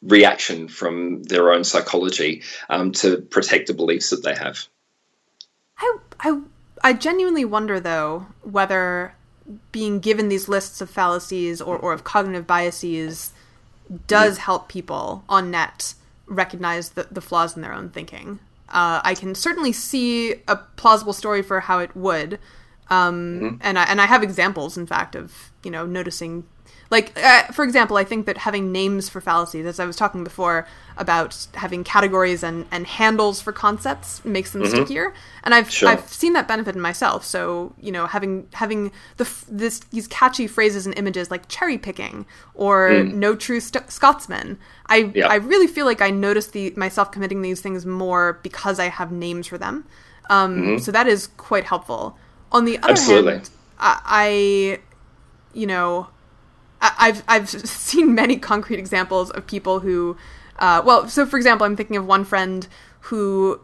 [0.00, 4.68] reaction from their own psychology um, to protect the beliefs that they have.
[5.78, 6.40] I, I,
[6.82, 9.14] I genuinely wonder, though, whether
[9.72, 13.32] being given these lists of fallacies or, or of cognitive biases
[14.06, 15.94] does help people on net
[16.26, 18.38] recognize the, the flaws in their own thinking.
[18.68, 22.38] Uh, I can certainly see a plausible story for how it would,
[22.88, 23.56] um, mm-hmm.
[23.60, 26.44] and I and I have examples, in fact, of you know noticing
[26.90, 30.22] like, uh, for example, I think that having names for fallacies, as I was talking
[30.22, 30.66] before
[30.96, 34.74] about having categories and, and handles for concepts, makes them mm-hmm.
[34.74, 35.14] stickier.
[35.42, 35.88] And I've sure.
[35.88, 37.24] I've seen that benefit in myself.
[37.24, 42.26] So you know, having having the this these catchy phrases and images like cherry picking
[42.54, 43.14] or mm.
[43.14, 44.58] no true st- Scotsman.
[44.86, 45.28] I yeah.
[45.28, 49.10] I really feel like I notice the myself committing these things more because I have
[49.10, 49.84] names for them.
[50.30, 50.78] Um, mm-hmm.
[50.78, 52.16] So that is quite helpful.
[52.52, 53.32] On the other Absolutely.
[53.32, 54.78] hand, I, I
[55.52, 56.08] you know
[56.98, 60.16] I've I've seen many concrete examples of people who,
[60.58, 62.66] uh, well, so for example, I'm thinking of one friend
[63.00, 63.60] who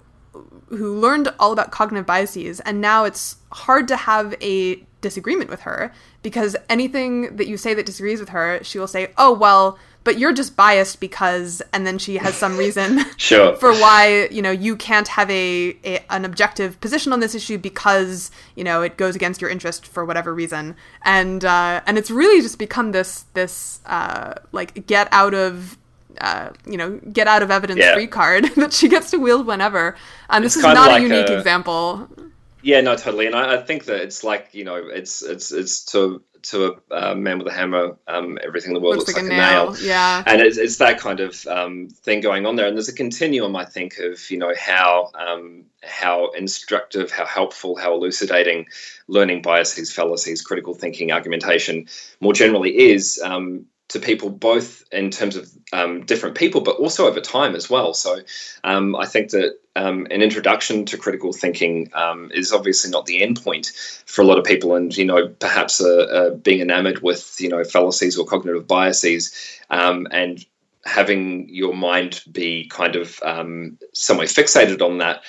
[0.69, 5.63] who learned all about cognitive biases, and now it's hard to have a disagreement with
[5.63, 9.79] her because anything that you say that disagrees with her, she will say, "Oh well."
[10.05, 13.57] But you're just biased because and then she has some reason sure.
[13.63, 17.59] for why you know you can't have a, a, an objective position on this issue
[17.59, 22.11] because you know it goes against your interest for whatever reason and uh, and it's
[22.11, 25.77] really just become this this uh, like get out of
[26.21, 27.95] uh, you know, get out of evidence yeah.
[27.95, 29.97] free card that she gets to wield whenever.
[30.29, 32.09] And this it's is not like a unique a, example.
[32.63, 33.27] Yeah, no, totally.
[33.27, 37.11] And I, I, think that it's like you know, it's it's it's to to a
[37.11, 39.53] uh, man with a hammer, um, everything in the world looks, looks like, like, a
[39.53, 39.73] nail.
[39.73, 39.83] nail.
[39.83, 42.67] Yeah, and it's, it's that kind of um, thing going on there.
[42.67, 47.77] And there's a continuum, I think, of you know how um, how instructive, how helpful,
[47.77, 48.67] how elucidating
[49.09, 51.87] learning biases, fallacies, critical thinking, argumentation
[52.21, 53.21] more generally is.
[53.23, 57.69] Um, to people both in terms of um, different people, but also over time as
[57.69, 57.93] well.
[57.93, 58.21] So
[58.65, 63.23] um, I think that um, an introduction to critical thinking um, is obviously not the
[63.23, 63.73] end point
[64.07, 67.49] for a lot of people, and you know perhaps uh, uh, being enamored with you
[67.49, 69.35] know fallacies or cognitive biases,
[69.71, 70.45] um, and
[70.85, 75.23] having your mind be kind of um, somewhat fixated on that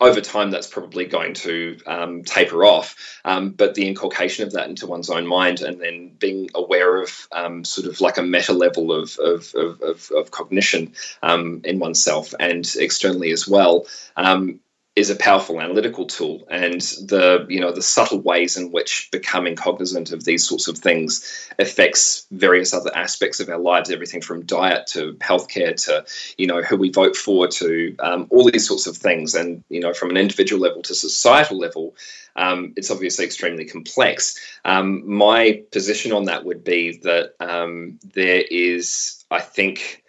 [0.00, 2.96] over time, that's probably going to um, taper off.
[3.24, 7.28] Um, but the inculcation of that into one's own mind and then being aware of
[7.32, 12.32] um, sort of like a meta level of, of, of, of cognition um, in oneself
[12.40, 13.86] and externally as well
[14.16, 14.60] um,
[14.96, 19.54] is a powerful analytical tool and the you know the subtle ways in which becoming
[19.54, 24.44] cognizant of these sorts of things affects various other aspects of our lives everything from
[24.44, 26.04] diet to healthcare to
[26.38, 29.34] you know who we vote for to um, all these sorts of things.
[29.34, 31.94] And you know from an individual level to societal level
[32.36, 34.38] um, it's obviously extremely complex.
[34.64, 40.02] Um, my position on that would be that um, there is i think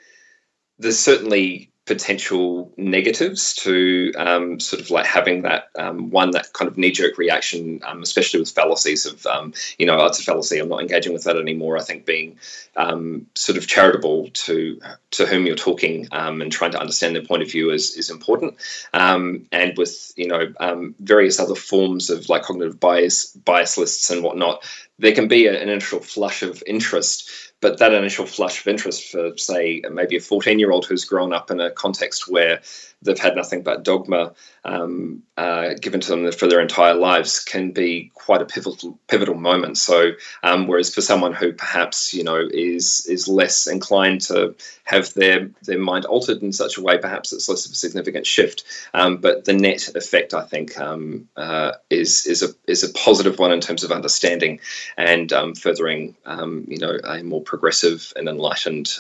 [0.80, 6.72] there's certainly potential negatives to um, sort of like having that um, one that kind
[6.72, 10.58] of knee jerk reaction, um, especially with fallacies of um, you know it's a fallacy.
[10.58, 11.78] I'm not engaging with that anymore.
[11.78, 12.40] I think being
[12.78, 14.80] um, sort of charitable to
[15.12, 18.10] to whom you're talking um, and trying to understand their point of view is is
[18.10, 18.56] important.
[18.94, 24.64] and with you know various other forms of like cognitive bias bias lists and whatnot,
[24.98, 29.38] there can be an initial flush of interest but that initial flush of interest for,
[29.38, 32.62] say, maybe a 14 year old who's grown up in a context where
[33.02, 34.34] they've had nothing but dogma
[34.64, 39.36] um, uh, given to them for their entire lives can be quite a pivotal pivotal
[39.36, 39.78] moment.
[39.78, 40.12] So,
[40.44, 45.50] um, whereas for someone who perhaps you know is is less inclined to have their
[45.64, 48.64] their mind altered in such a way, perhaps it's less of a significant shift.
[48.94, 53.40] Um, but the net effect, I think, um, uh, is is a is a positive
[53.40, 54.60] one in terms of understanding
[54.98, 59.00] and um, furthering um, you know a more progressive and enlightened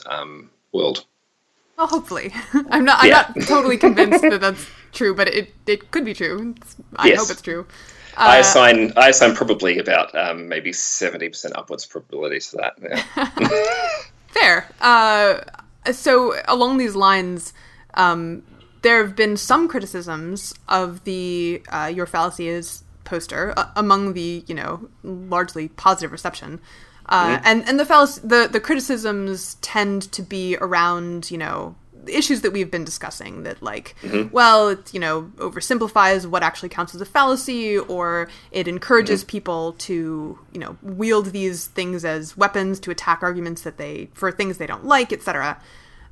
[0.73, 1.05] world.
[1.81, 2.31] Well, hopefully,
[2.69, 2.99] I'm not.
[3.01, 3.31] I'm yeah.
[3.35, 6.53] not totally convinced that that's true, but it it could be true.
[6.55, 7.21] It's, I yes.
[7.21, 7.65] hope it's true.
[8.15, 12.73] Uh, I assign I assign probably about um, maybe seventy percent upwards probability to that.
[12.79, 14.03] Yeah.
[14.27, 14.67] Fair.
[14.79, 15.39] Uh,
[15.91, 17.51] so along these lines,
[17.95, 18.43] um,
[18.83, 24.43] there have been some criticisms of the uh, your fallacy is poster uh, among the
[24.45, 26.61] you know largely positive reception.
[27.11, 27.43] Uh, mm-hmm.
[27.45, 31.75] and and the fallacy, the the criticisms tend to be around you know
[32.07, 34.33] issues that we've been discussing that like mm-hmm.
[34.33, 39.29] well it you know oversimplifies what actually counts as a fallacy or it encourages mm-hmm.
[39.29, 44.31] people to you know wield these things as weapons to attack arguments that they for
[44.31, 45.59] things they don't like etc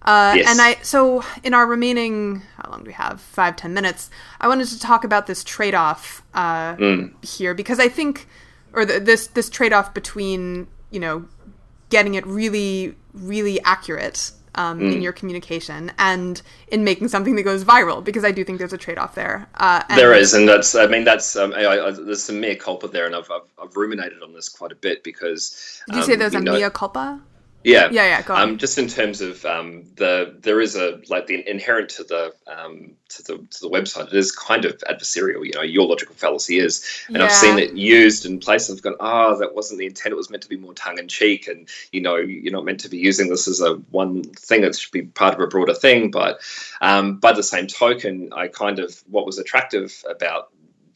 [0.03, 0.47] uh, yes.
[0.49, 4.09] and i so in our remaining how long do we have five ten minutes
[4.41, 7.25] i wanted to talk about this trade-off uh, mm.
[7.25, 8.27] here because i think
[8.73, 11.25] or the, this this trade-off between you know,
[11.89, 14.93] getting it really, really accurate um, mm.
[14.95, 18.73] in your communication and in making something that goes viral because I do think there's
[18.73, 19.47] a trade off there.
[19.55, 22.87] Uh, there is, and that's I mean that's um, I, I, there's some mea culpa
[22.87, 25.81] there, and I've, I've, I've ruminated on this quite a bit because.
[25.87, 27.21] Did you say um, there's a know, mea culpa?
[27.63, 28.21] Yeah, yeah, yeah.
[28.21, 28.41] Go on.
[28.41, 32.33] Um, just in terms of um, the, there is a like the inherent to the
[32.47, 34.07] um, to the to the website.
[34.07, 35.45] It is kind of adversarial.
[35.45, 37.25] You know, your logical fallacy is, and yeah.
[37.25, 38.77] I've seen it used in places.
[38.77, 40.13] I've gone, ah, oh, that wasn't the intent.
[40.13, 42.79] It was meant to be more tongue in cheek, and you know, you're not meant
[42.81, 44.63] to be using this as a one thing.
[44.63, 46.11] It should be part of a broader thing.
[46.11, 46.39] But
[46.79, 50.49] um, by the same token, I kind of what was attractive about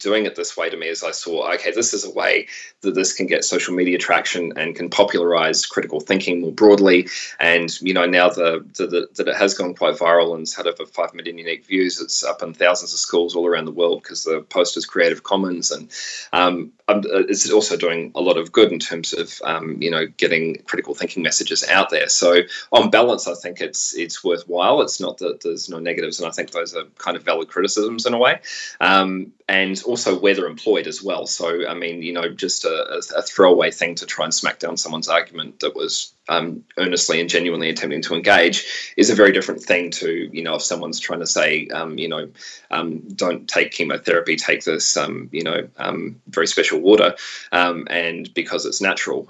[0.04, 2.46] doing it this way to me is I saw, okay, this is a way
[2.82, 7.08] that this can get social media traction and can popularize critical thinking more broadly.
[7.40, 10.54] And, you know, now the, the, the that it has gone quite viral and it's
[10.54, 13.72] had over 5 million unique views, it's up in thousands of schools all around the
[13.72, 15.70] world because the post is Creative Commons.
[15.70, 15.90] And
[16.34, 20.56] um, it's also doing a lot of good in terms of, um, you know, getting
[20.66, 22.08] critical thinking messages out there.
[22.08, 22.40] So
[22.72, 24.82] on balance, I think it's, it's worthwhile.
[24.82, 26.20] It's not that there's no negatives.
[26.20, 28.40] And I think those are kind of valid criticisms in a way.
[28.80, 31.26] Um, and also where they're employed as well.
[31.26, 34.76] So, I mean, you know, just a, a, throwaway thing to try and smack down
[34.76, 39.62] someone's argument that was um, earnestly and genuinely attempting to engage is a very different
[39.62, 42.28] thing to, you know, if someone's trying to say, um, you know,
[42.70, 47.14] um, don't take chemotherapy, take this, um, you know, um, very special water,
[47.52, 49.28] um, and because it's natural,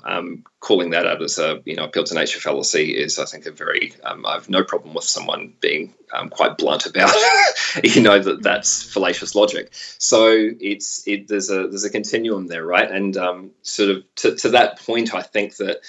[0.61, 3.51] calling that out as a, you know, appeal to nature fallacy is, I think, a
[3.51, 5.93] very, I have no problem with someone being
[6.31, 7.13] quite blunt about,
[7.85, 9.69] you know, that that's fallacious logic.
[9.99, 12.91] So it's, it, there's a, there's a continuum there, right?
[12.91, 15.81] And um, sort of to, to that point, I think that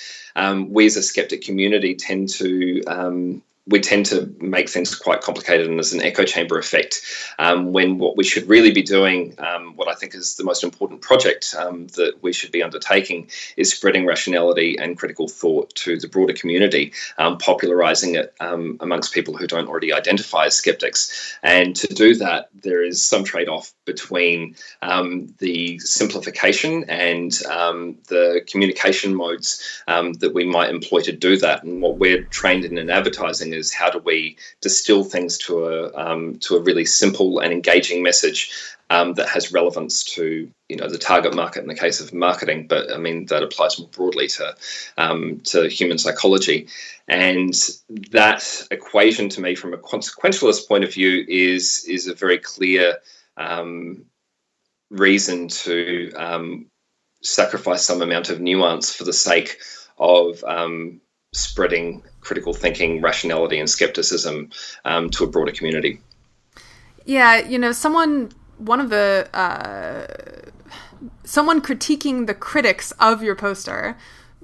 [0.69, 5.67] we as a skeptic community tend to um, we tend to make things quite complicated
[5.67, 7.01] and there's an echo chamber effect
[7.39, 10.63] um, when what we should really be doing, um, what I think is the most
[10.63, 15.97] important project um, that we should be undertaking, is spreading rationality and critical thought to
[15.97, 21.35] the broader community, um, popularizing it um, amongst people who don't already identify as skeptics.
[21.41, 28.45] And to do that, there is some trade off between um, the simplification and the
[28.47, 31.63] communication modes that we might employ to do that.
[31.63, 35.93] And what we're trained in in advertising is how do we distill things to a
[35.95, 38.51] um, to a really simple and engaging message
[38.89, 42.67] um, that has relevance to you know the target market in the case of marketing,
[42.67, 44.55] but I mean that applies more broadly to
[44.97, 46.67] um, to human psychology.
[47.07, 47.53] And
[48.11, 52.97] that equation to me, from a consequentialist point of view, is is a very clear
[53.37, 54.05] um,
[54.89, 56.67] reason to um,
[57.21, 59.57] sacrifice some amount of nuance for the sake
[59.97, 61.01] of um,
[61.35, 64.49] spreading critical thinking, rationality, and skepticism
[64.83, 66.01] um, to a broader community.
[67.05, 70.51] Yeah, you know, someone, one of the, uh,
[71.23, 73.97] someone critiquing the critics of your poster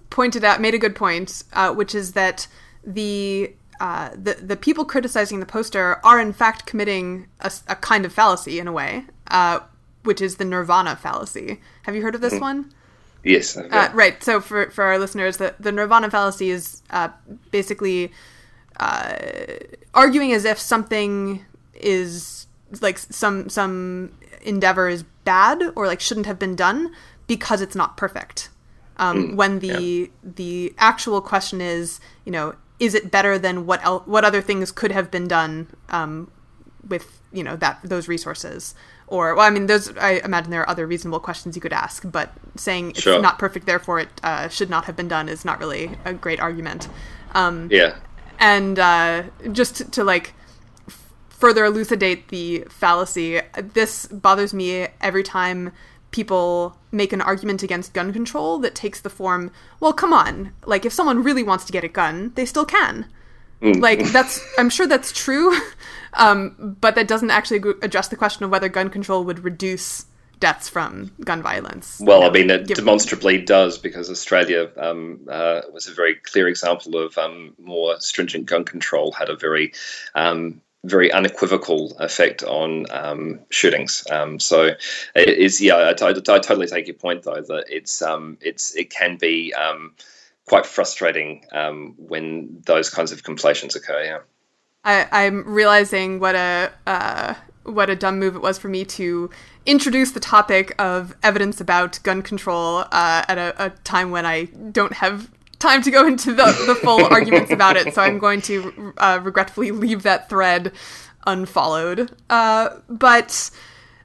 [0.09, 2.47] pointed out, made a good point, uh, which is that
[2.83, 8.05] the uh, the the people criticizing the poster are in fact committing a, a kind
[8.05, 9.59] of fallacy in a way, uh,
[10.03, 11.59] which is the nirvana fallacy.
[11.83, 12.43] Have you heard of this mm-hmm.
[12.43, 12.73] one?
[13.23, 13.55] Yes.
[13.55, 14.21] Uh, right.
[14.23, 17.09] So for for our listeners, the the nirvana fallacy is uh,
[17.51, 18.11] basically
[18.79, 19.15] uh,
[19.93, 21.45] arguing as if something
[21.75, 22.47] is
[22.81, 24.11] like some some
[24.41, 26.91] endeavor is bad or like shouldn't have been done
[27.27, 28.49] because it's not perfect.
[28.97, 30.31] Um, mm, when the yeah.
[30.35, 34.71] the actual question is, you know, is it better than what el- what other things
[34.71, 36.31] could have been done um,
[36.87, 38.73] with you know that those resources?
[39.11, 42.09] Or well, I mean, those I imagine there are other reasonable questions you could ask,
[42.09, 43.21] but saying it's sure.
[43.21, 46.39] not perfect, therefore it uh, should not have been done is not really a great
[46.39, 46.87] argument.
[47.33, 47.97] Um, yeah,
[48.39, 50.33] and uh, just to, to like
[51.27, 53.41] further elucidate the fallacy,
[53.73, 55.73] this bothers me every time
[56.11, 59.51] people make an argument against gun control that takes the form,
[59.81, 63.07] well, come on, like if someone really wants to get a gun, they still can.
[63.61, 63.81] Mm.
[63.81, 65.55] Like that's, I'm sure that's true,
[66.13, 70.05] um, but that doesn't actually address the question of whether gun control would reduce
[70.39, 72.01] deaths from gun violence.
[72.03, 76.15] Well, you know, I mean, it demonstrably does because Australia um, uh, was a very
[76.15, 79.71] clear example of um, more stringent gun control, had a very
[80.15, 84.03] um, very unequivocal effect on um, shootings.
[84.09, 84.71] Um, so
[85.15, 89.17] it is, yeah, I, totally take your point though that it's um, it's it can
[89.17, 89.93] be um,
[90.47, 94.03] quite frustrating um, when those kinds of conflations occur.
[94.03, 94.19] Yeah,
[94.83, 99.29] I, am realizing what a uh, what a dumb move it was for me to
[99.65, 104.45] introduce the topic of evidence about gun control uh, at a, a time when I
[104.45, 105.29] don't have
[105.59, 109.19] time to go into the, the full arguments about it, so I'm going to uh,
[109.21, 110.71] regretfully leave that thread
[111.27, 112.11] unfollowed.
[112.29, 113.51] Uh, but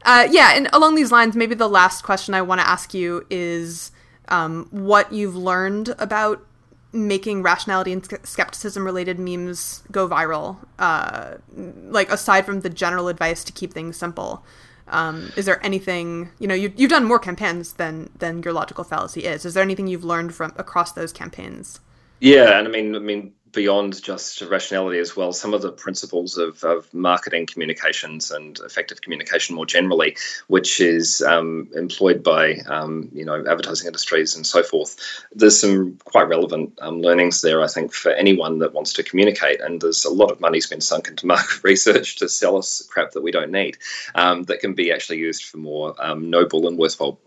[0.04, 3.26] uh, yeah, and along these lines, maybe the last question I want to ask you
[3.30, 3.90] is
[4.28, 6.44] um, what you've learned about
[6.92, 13.44] making rationality and skepticism related memes go viral, uh, like aside from the general advice
[13.44, 14.44] to keep things simple.
[14.88, 18.84] Um, is there anything you know you, you've done more campaigns than than your logical
[18.84, 19.44] fallacy is?
[19.44, 21.80] Is there anything you've learned from across those campaigns?
[22.20, 26.36] Yeah, and I mean, I mean, beyond just rationality as well, some of the principles
[26.36, 30.16] of, of marketing communications and effective communication more generally,
[30.48, 34.96] which is um, employed by um, you know advertising industries and so forth.
[35.32, 39.60] There's some quite relevant um, learnings there, I think, for anyone that wants to communicate.
[39.60, 43.12] And there's a lot of money's been sunk into market research to sell us crap
[43.12, 43.78] that we don't need,
[44.14, 47.18] um, that can be actually used for more um, noble and worthwhile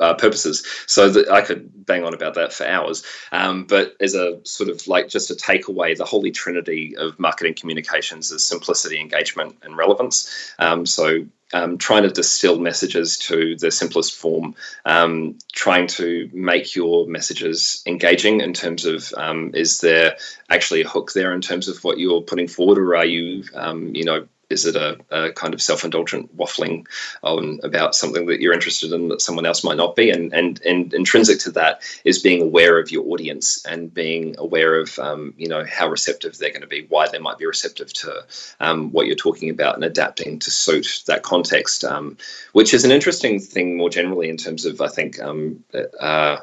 [0.00, 0.66] uh, purposes.
[0.86, 3.02] So that I could bang on about that for hours.
[3.32, 7.54] Um, but as a sort of like just a takeaway, the holy trinity of marketing
[7.54, 10.54] communications is simplicity, engagement, and relevance.
[10.58, 14.54] Um, so um, trying to distill messages to the simplest form,
[14.84, 20.16] um, trying to make your messages engaging in terms of um, is there
[20.50, 23.94] actually a hook there in terms of what you're putting forward, or are you, um,
[23.94, 26.86] you know, is it a, a kind of self-indulgent waffling
[27.22, 30.10] on about something that you're interested in that someone else might not be?
[30.10, 34.78] And and, and intrinsic to that is being aware of your audience and being aware
[34.80, 37.92] of um, you know how receptive they're going to be why they might be receptive
[37.94, 38.24] to
[38.60, 42.16] um, what you're talking about and adapting to suit that context um,
[42.52, 45.62] which is an interesting thing more generally in terms of i think um,
[46.00, 46.38] uh,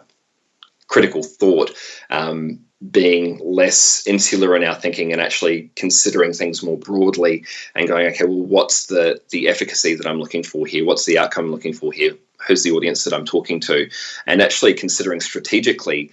[0.87, 1.71] critical thought.
[2.09, 8.07] Um, being less insular in our thinking and actually considering things more broadly and going,
[8.07, 10.85] okay, well, what's the the efficacy that I'm looking for here?
[10.85, 12.15] What's the outcome I'm looking for here?
[12.45, 13.89] Who's the audience that I'm talking to?
[14.27, 16.11] And actually considering strategically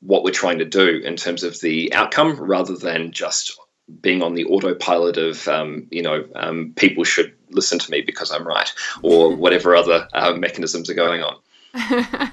[0.00, 3.58] what we're trying to do in terms of the outcome rather than just
[4.00, 8.30] being on the autopilot of um, you know um, people should listen to me because
[8.30, 11.36] I'm right or whatever other uh, mechanisms are going on.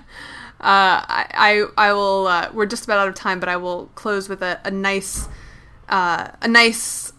[0.59, 2.27] Uh, I, I will.
[2.27, 5.27] Uh, we're just about out of time, but I will close with a, a nice,
[5.87, 7.13] uh, a nice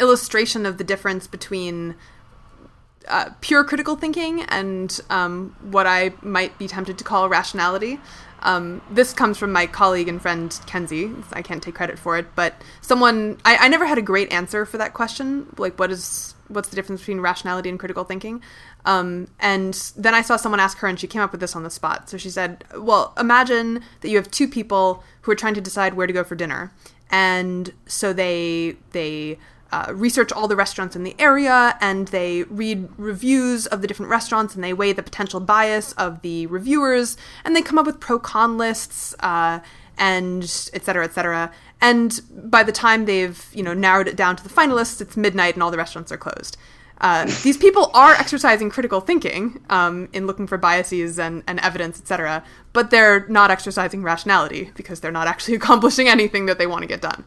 [0.00, 1.94] illustration of the difference between
[3.06, 8.00] uh, pure critical thinking and um, what I might be tempted to call rationality.
[8.40, 11.12] Um, this comes from my colleague and friend Kenzie.
[11.32, 14.66] I can't take credit for it, but someone I, I never had a great answer
[14.66, 15.46] for that question.
[15.56, 18.42] Like, what is what's the difference between rationality and critical thinking?
[18.84, 21.62] Um, and then I saw someone ask her, and she came up with this on
[21.62, 22.08] the spot.
[22.10, 25.94] So she said, Well, imagine that you have two people who are trying to decide
[25.94, 26.72] where to go for dinner.
[27.10, 29.38] And so they, they,
[29.74, 34.08] uh, research all the restaurants in the area and they read reviews of the different
[34.08, 37.98] restaurants and they weigh the potential bias of the reviewers and they come up with
[37.98, 39.58] pro con lists uh,
[39.98, 40.42] and
[40.72, 41.52] et cetera, et cetera.
[41.80, 45.54] And by the time they've you know narrowed it down to the finalists, it's midnight
[45.54, 46.56] and all the restaurants are closed.
[47.00, 51.98] Uh, these people are exercising critical thinking um, in looking for biases and, and evidence,
[51.98, 52.42] etc.,
[52.72, 56.88] but they're not exercising rationality because they're not actually accomplishing anything that they want to
[56.88, 57.24] get done.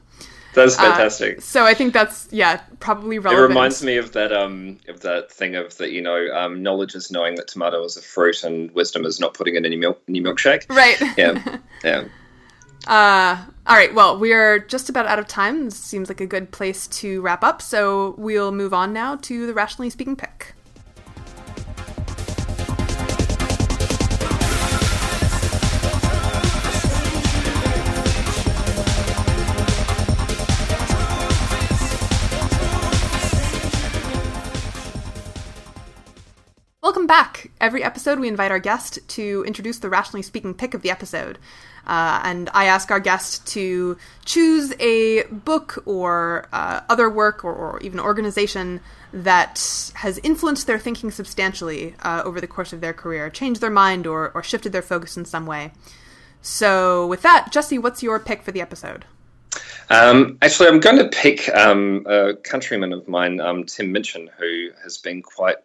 [0.53, 1.37] That's fantastic.
[1.37, 3.45] Uh, so I think that's yeah, probably relevant.
[3.45, 6.95] It reminds me of that um of that thing of that you know um, knowledge
[6.95, 9.81] is knowing that tomato is a fruit and wisdom is not putting it in your
[9.81, 10.67] milk in your milkshake.
[10.69, 10.99] Right.
[11.17, 11.57] Yeah.
[11.83, 12.05] Yeah.
[12.87, 13.93] Uh, all right.
[13.93, 15.65] Well, we are just about out of time.
[15.65, 17.61] This seems like a good place to wrap up.
[17.61, 20.53] So we'll move on now to the rationally speaking pick.
[36.81, 37.51] Welcome back.
[37.59, 41.37] Every episode, we invite our guest to introduce the rationally speaking pick of the episode.
[41.87, 47.53] Uh, and I ask our guest to choose a book or uh, other work or,
[47.53, 48.81] or, even organization
[49.13, 53.69] that has influenced their thinking substantially uh, over the course of their career, changed their
[53.69, 55.71] mind, or, or shifted their focus in some way.
[56.41, 59.05] So, with that, Jesse, what's your pick for the episode?
[59.89, 64.69] Um, actually, I'm going to pick um, a countryman of mine, um, Tim Minchin, who
[64.83, 65.57] has been quite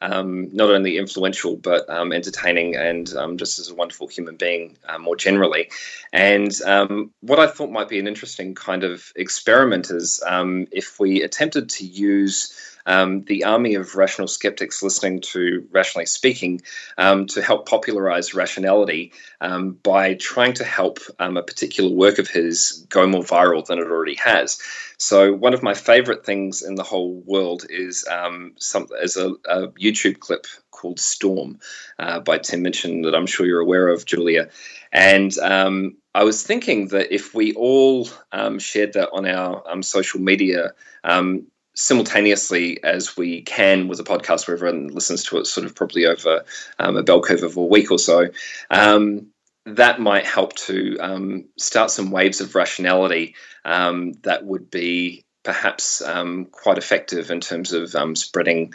[0.00, 4.76] um, not only influential but um, entertaining and um, just as a wonderful human being
[4.88, 5.70] uh, more generally.
[6.12, 11.00] And um, what I thought might be an interesting kind of experiment is um, if
[11.00, 16.62] we attempted to use um, the army of rational skeptics listening to Rationally Speaking
[16.96, 19.12] um, to help popularize rationality
[19.42, 23.78] um, by trying to help um, a particular work of his go more viral than
[23.78, 24.58] it already has.
[24.96, 29.32] So, one of my favorite things in the whole world is um, some, is a,
[29.48, 31.58] a YouTube clip called Storm
[31.98, 34.48] uh, by Tim Minchin that I'm sure you're aware of, Julia.
[34.92, 39.82] And um, I was thinking that if we all um, shared that on our um,
[39.82, 40.72] social media,
[41.04, 41.46] um,
[41.78, 46.06] simultaneously as we can with a podcast where everyone listens to it sort of probably
[46.06, 46.44] over
[46.80, 48.26] um, a bell curve of a week or so,
[48.68, 49.28] um,
[49.64, 56.02] that might help to um, start some waves of rationality um, that would be perhaps
[56.02, 58.74] um, quite effective in terms of um, spreading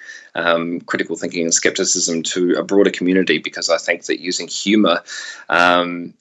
[0.86, 5.04] critical thinking and skepticism to a broader community because I think that using humor
[5.49, 6.14] and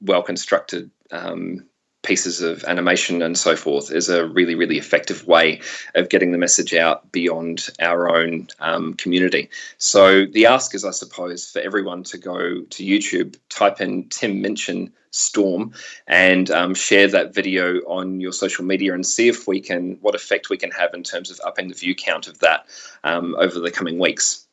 [0.00, 1.69] well constructed um,
[2.02, 5.60] pieces of animation and so forth is a really, really effective way
[5.94, 9.50] of getting the message out beyond our own um, community.
[9.78, 14.40] So the ask is, I suppose, for everyone to go to YouTube, type in Tim
[14.40, 15.72] Minchin Storm,
[16.06, 20.14] and um, share that video on your social media and see if we can, what
[20.14, 22.66] effect we can have in terms of upping the view count of that
[23.04, 24.46] um, over the coming weeks.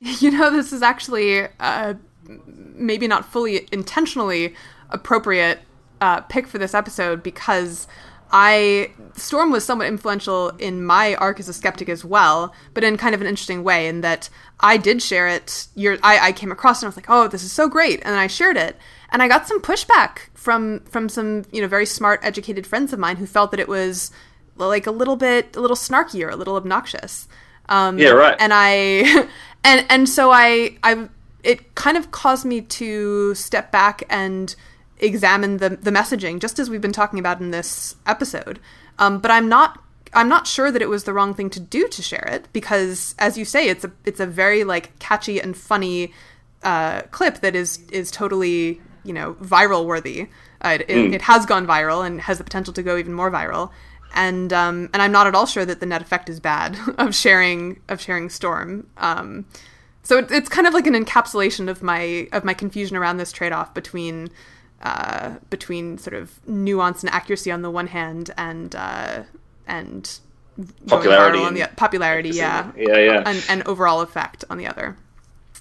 [0.20, 1.94] You know, this is actually uh,
[2.28, 4.54] maybe not fully intentionally
[4.90, 5.60] appropriate
[6.00, 7.86] uh, pick for this episode because
[8.32, 12.96] I Storm was somewhat influential in my arc as a skeptic as well, but in
[12.96, 14.28] kind of an interesting way in that
[14.58, 15.68] I did share it.
[15.76, 18.02] Year, I, I came across it and I was like, "Oh, this is so great,"
[18.04, 18.76] and I shared it,
[19.10, 22.98] and I got some pushback from from some you know very smart, educated friends of
[22.98, 24.10] mine who felt that it was
[24.56, 27.28] like a little bit a little snarky or a little obnoxious.
[27.68, 28.36] Um, yeah, right.
[28.40, 29.28] And I
[29.64, 31.08] and and so I I
[31.44, 34.56] it kind of caused me to step back and
[34.98, 38.60] examine the the messaging, just as we've been talking about in this episode.
[38.98, 39.82] Um, but I'm not
[40.14, 43.14] I'm not sure that it was the wrong thing to do to share it because,
[43.18, 46.12] as you say, it's a it's a very like catchy and funny
[46.62, 50.28] uh, clip that is is totally you know viral worthy.
[50.60, 51.12] Uh, it, mm.
[51.12, 53.70] it, has gone viral and has the potential to go even more viral.
[54.14, 57.14] And um, and I'm not at all sure that the net effect is bad of
[57.14, 58.86] sharing of sharing Storm.
[58.96, 59.46] Um,
[60.02, 63.32] so it, it's kind of like an encapsulation of my of my confusion around this
[63.32, 64.30] trade off between
[64.84, 69.22] uh, between sort of nuance and accuracy on the one hand and uh,
[69.66, 70.18] and
[70.86, 74.96] popularity on the popularity, yeah, yeah, yeah, and, and overall effect on the other.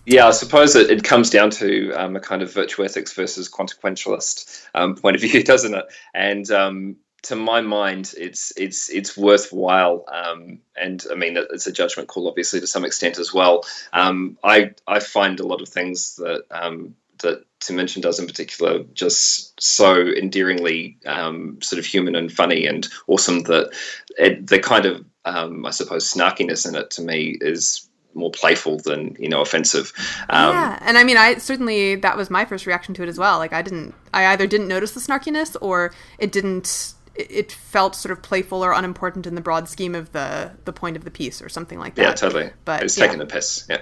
[0.05, 3.49] Yeah, I suppose it, it comes down to um, a kind of virtue ethics versus
[3.49, 5.85] consequentialist um, point of view, doesn't it?
[6.13, 11.71] And um, to my mind, it's it's it's worthwhile, um, and I mean it's a
[11.71, 13.63] judgment call, obviously, to some extent as well.
[13.93, 18.83] Um, I I find a lot of things that um, that Minchin does in particular
[18.93, 23.73] just so endearingly um, sort of human and funny and awesome that
[24.17, 28.77] it, the kind of um, I suppose snarkiness in it to me is more playful
[28.77, 29.91] than you know offensive.
[30.29, 33.17] Um, yeah, and I mean, I certainly that was my first reaction to it as
[33.17, 33.37] well.
[33.37, 38.11] Like I didn't, I either didn't notice the snarkiness or it didn't it felt sort
[38.11, 41.41] of playful or unimportant in the broad scheme of the the point of the piece
[41.41, 42.01] or something like that.
[42.01, 42.49] Yeah, totally.
[42.65, 43.05] But it's yeah.
[43.05, 43.67] taking the piss.
[43.69, 43.81] Yeah.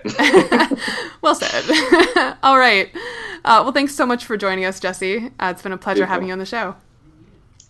[1.22, 2.38] well said.
[2.44, 2.90] All right.
[3.44, 5.32] Uh, well, thanks so much for joining us, Jesse.
[5.40, 6.14] Uh, it's been a pleasure Beautiful.
[6.14, 6.76] having you on the show.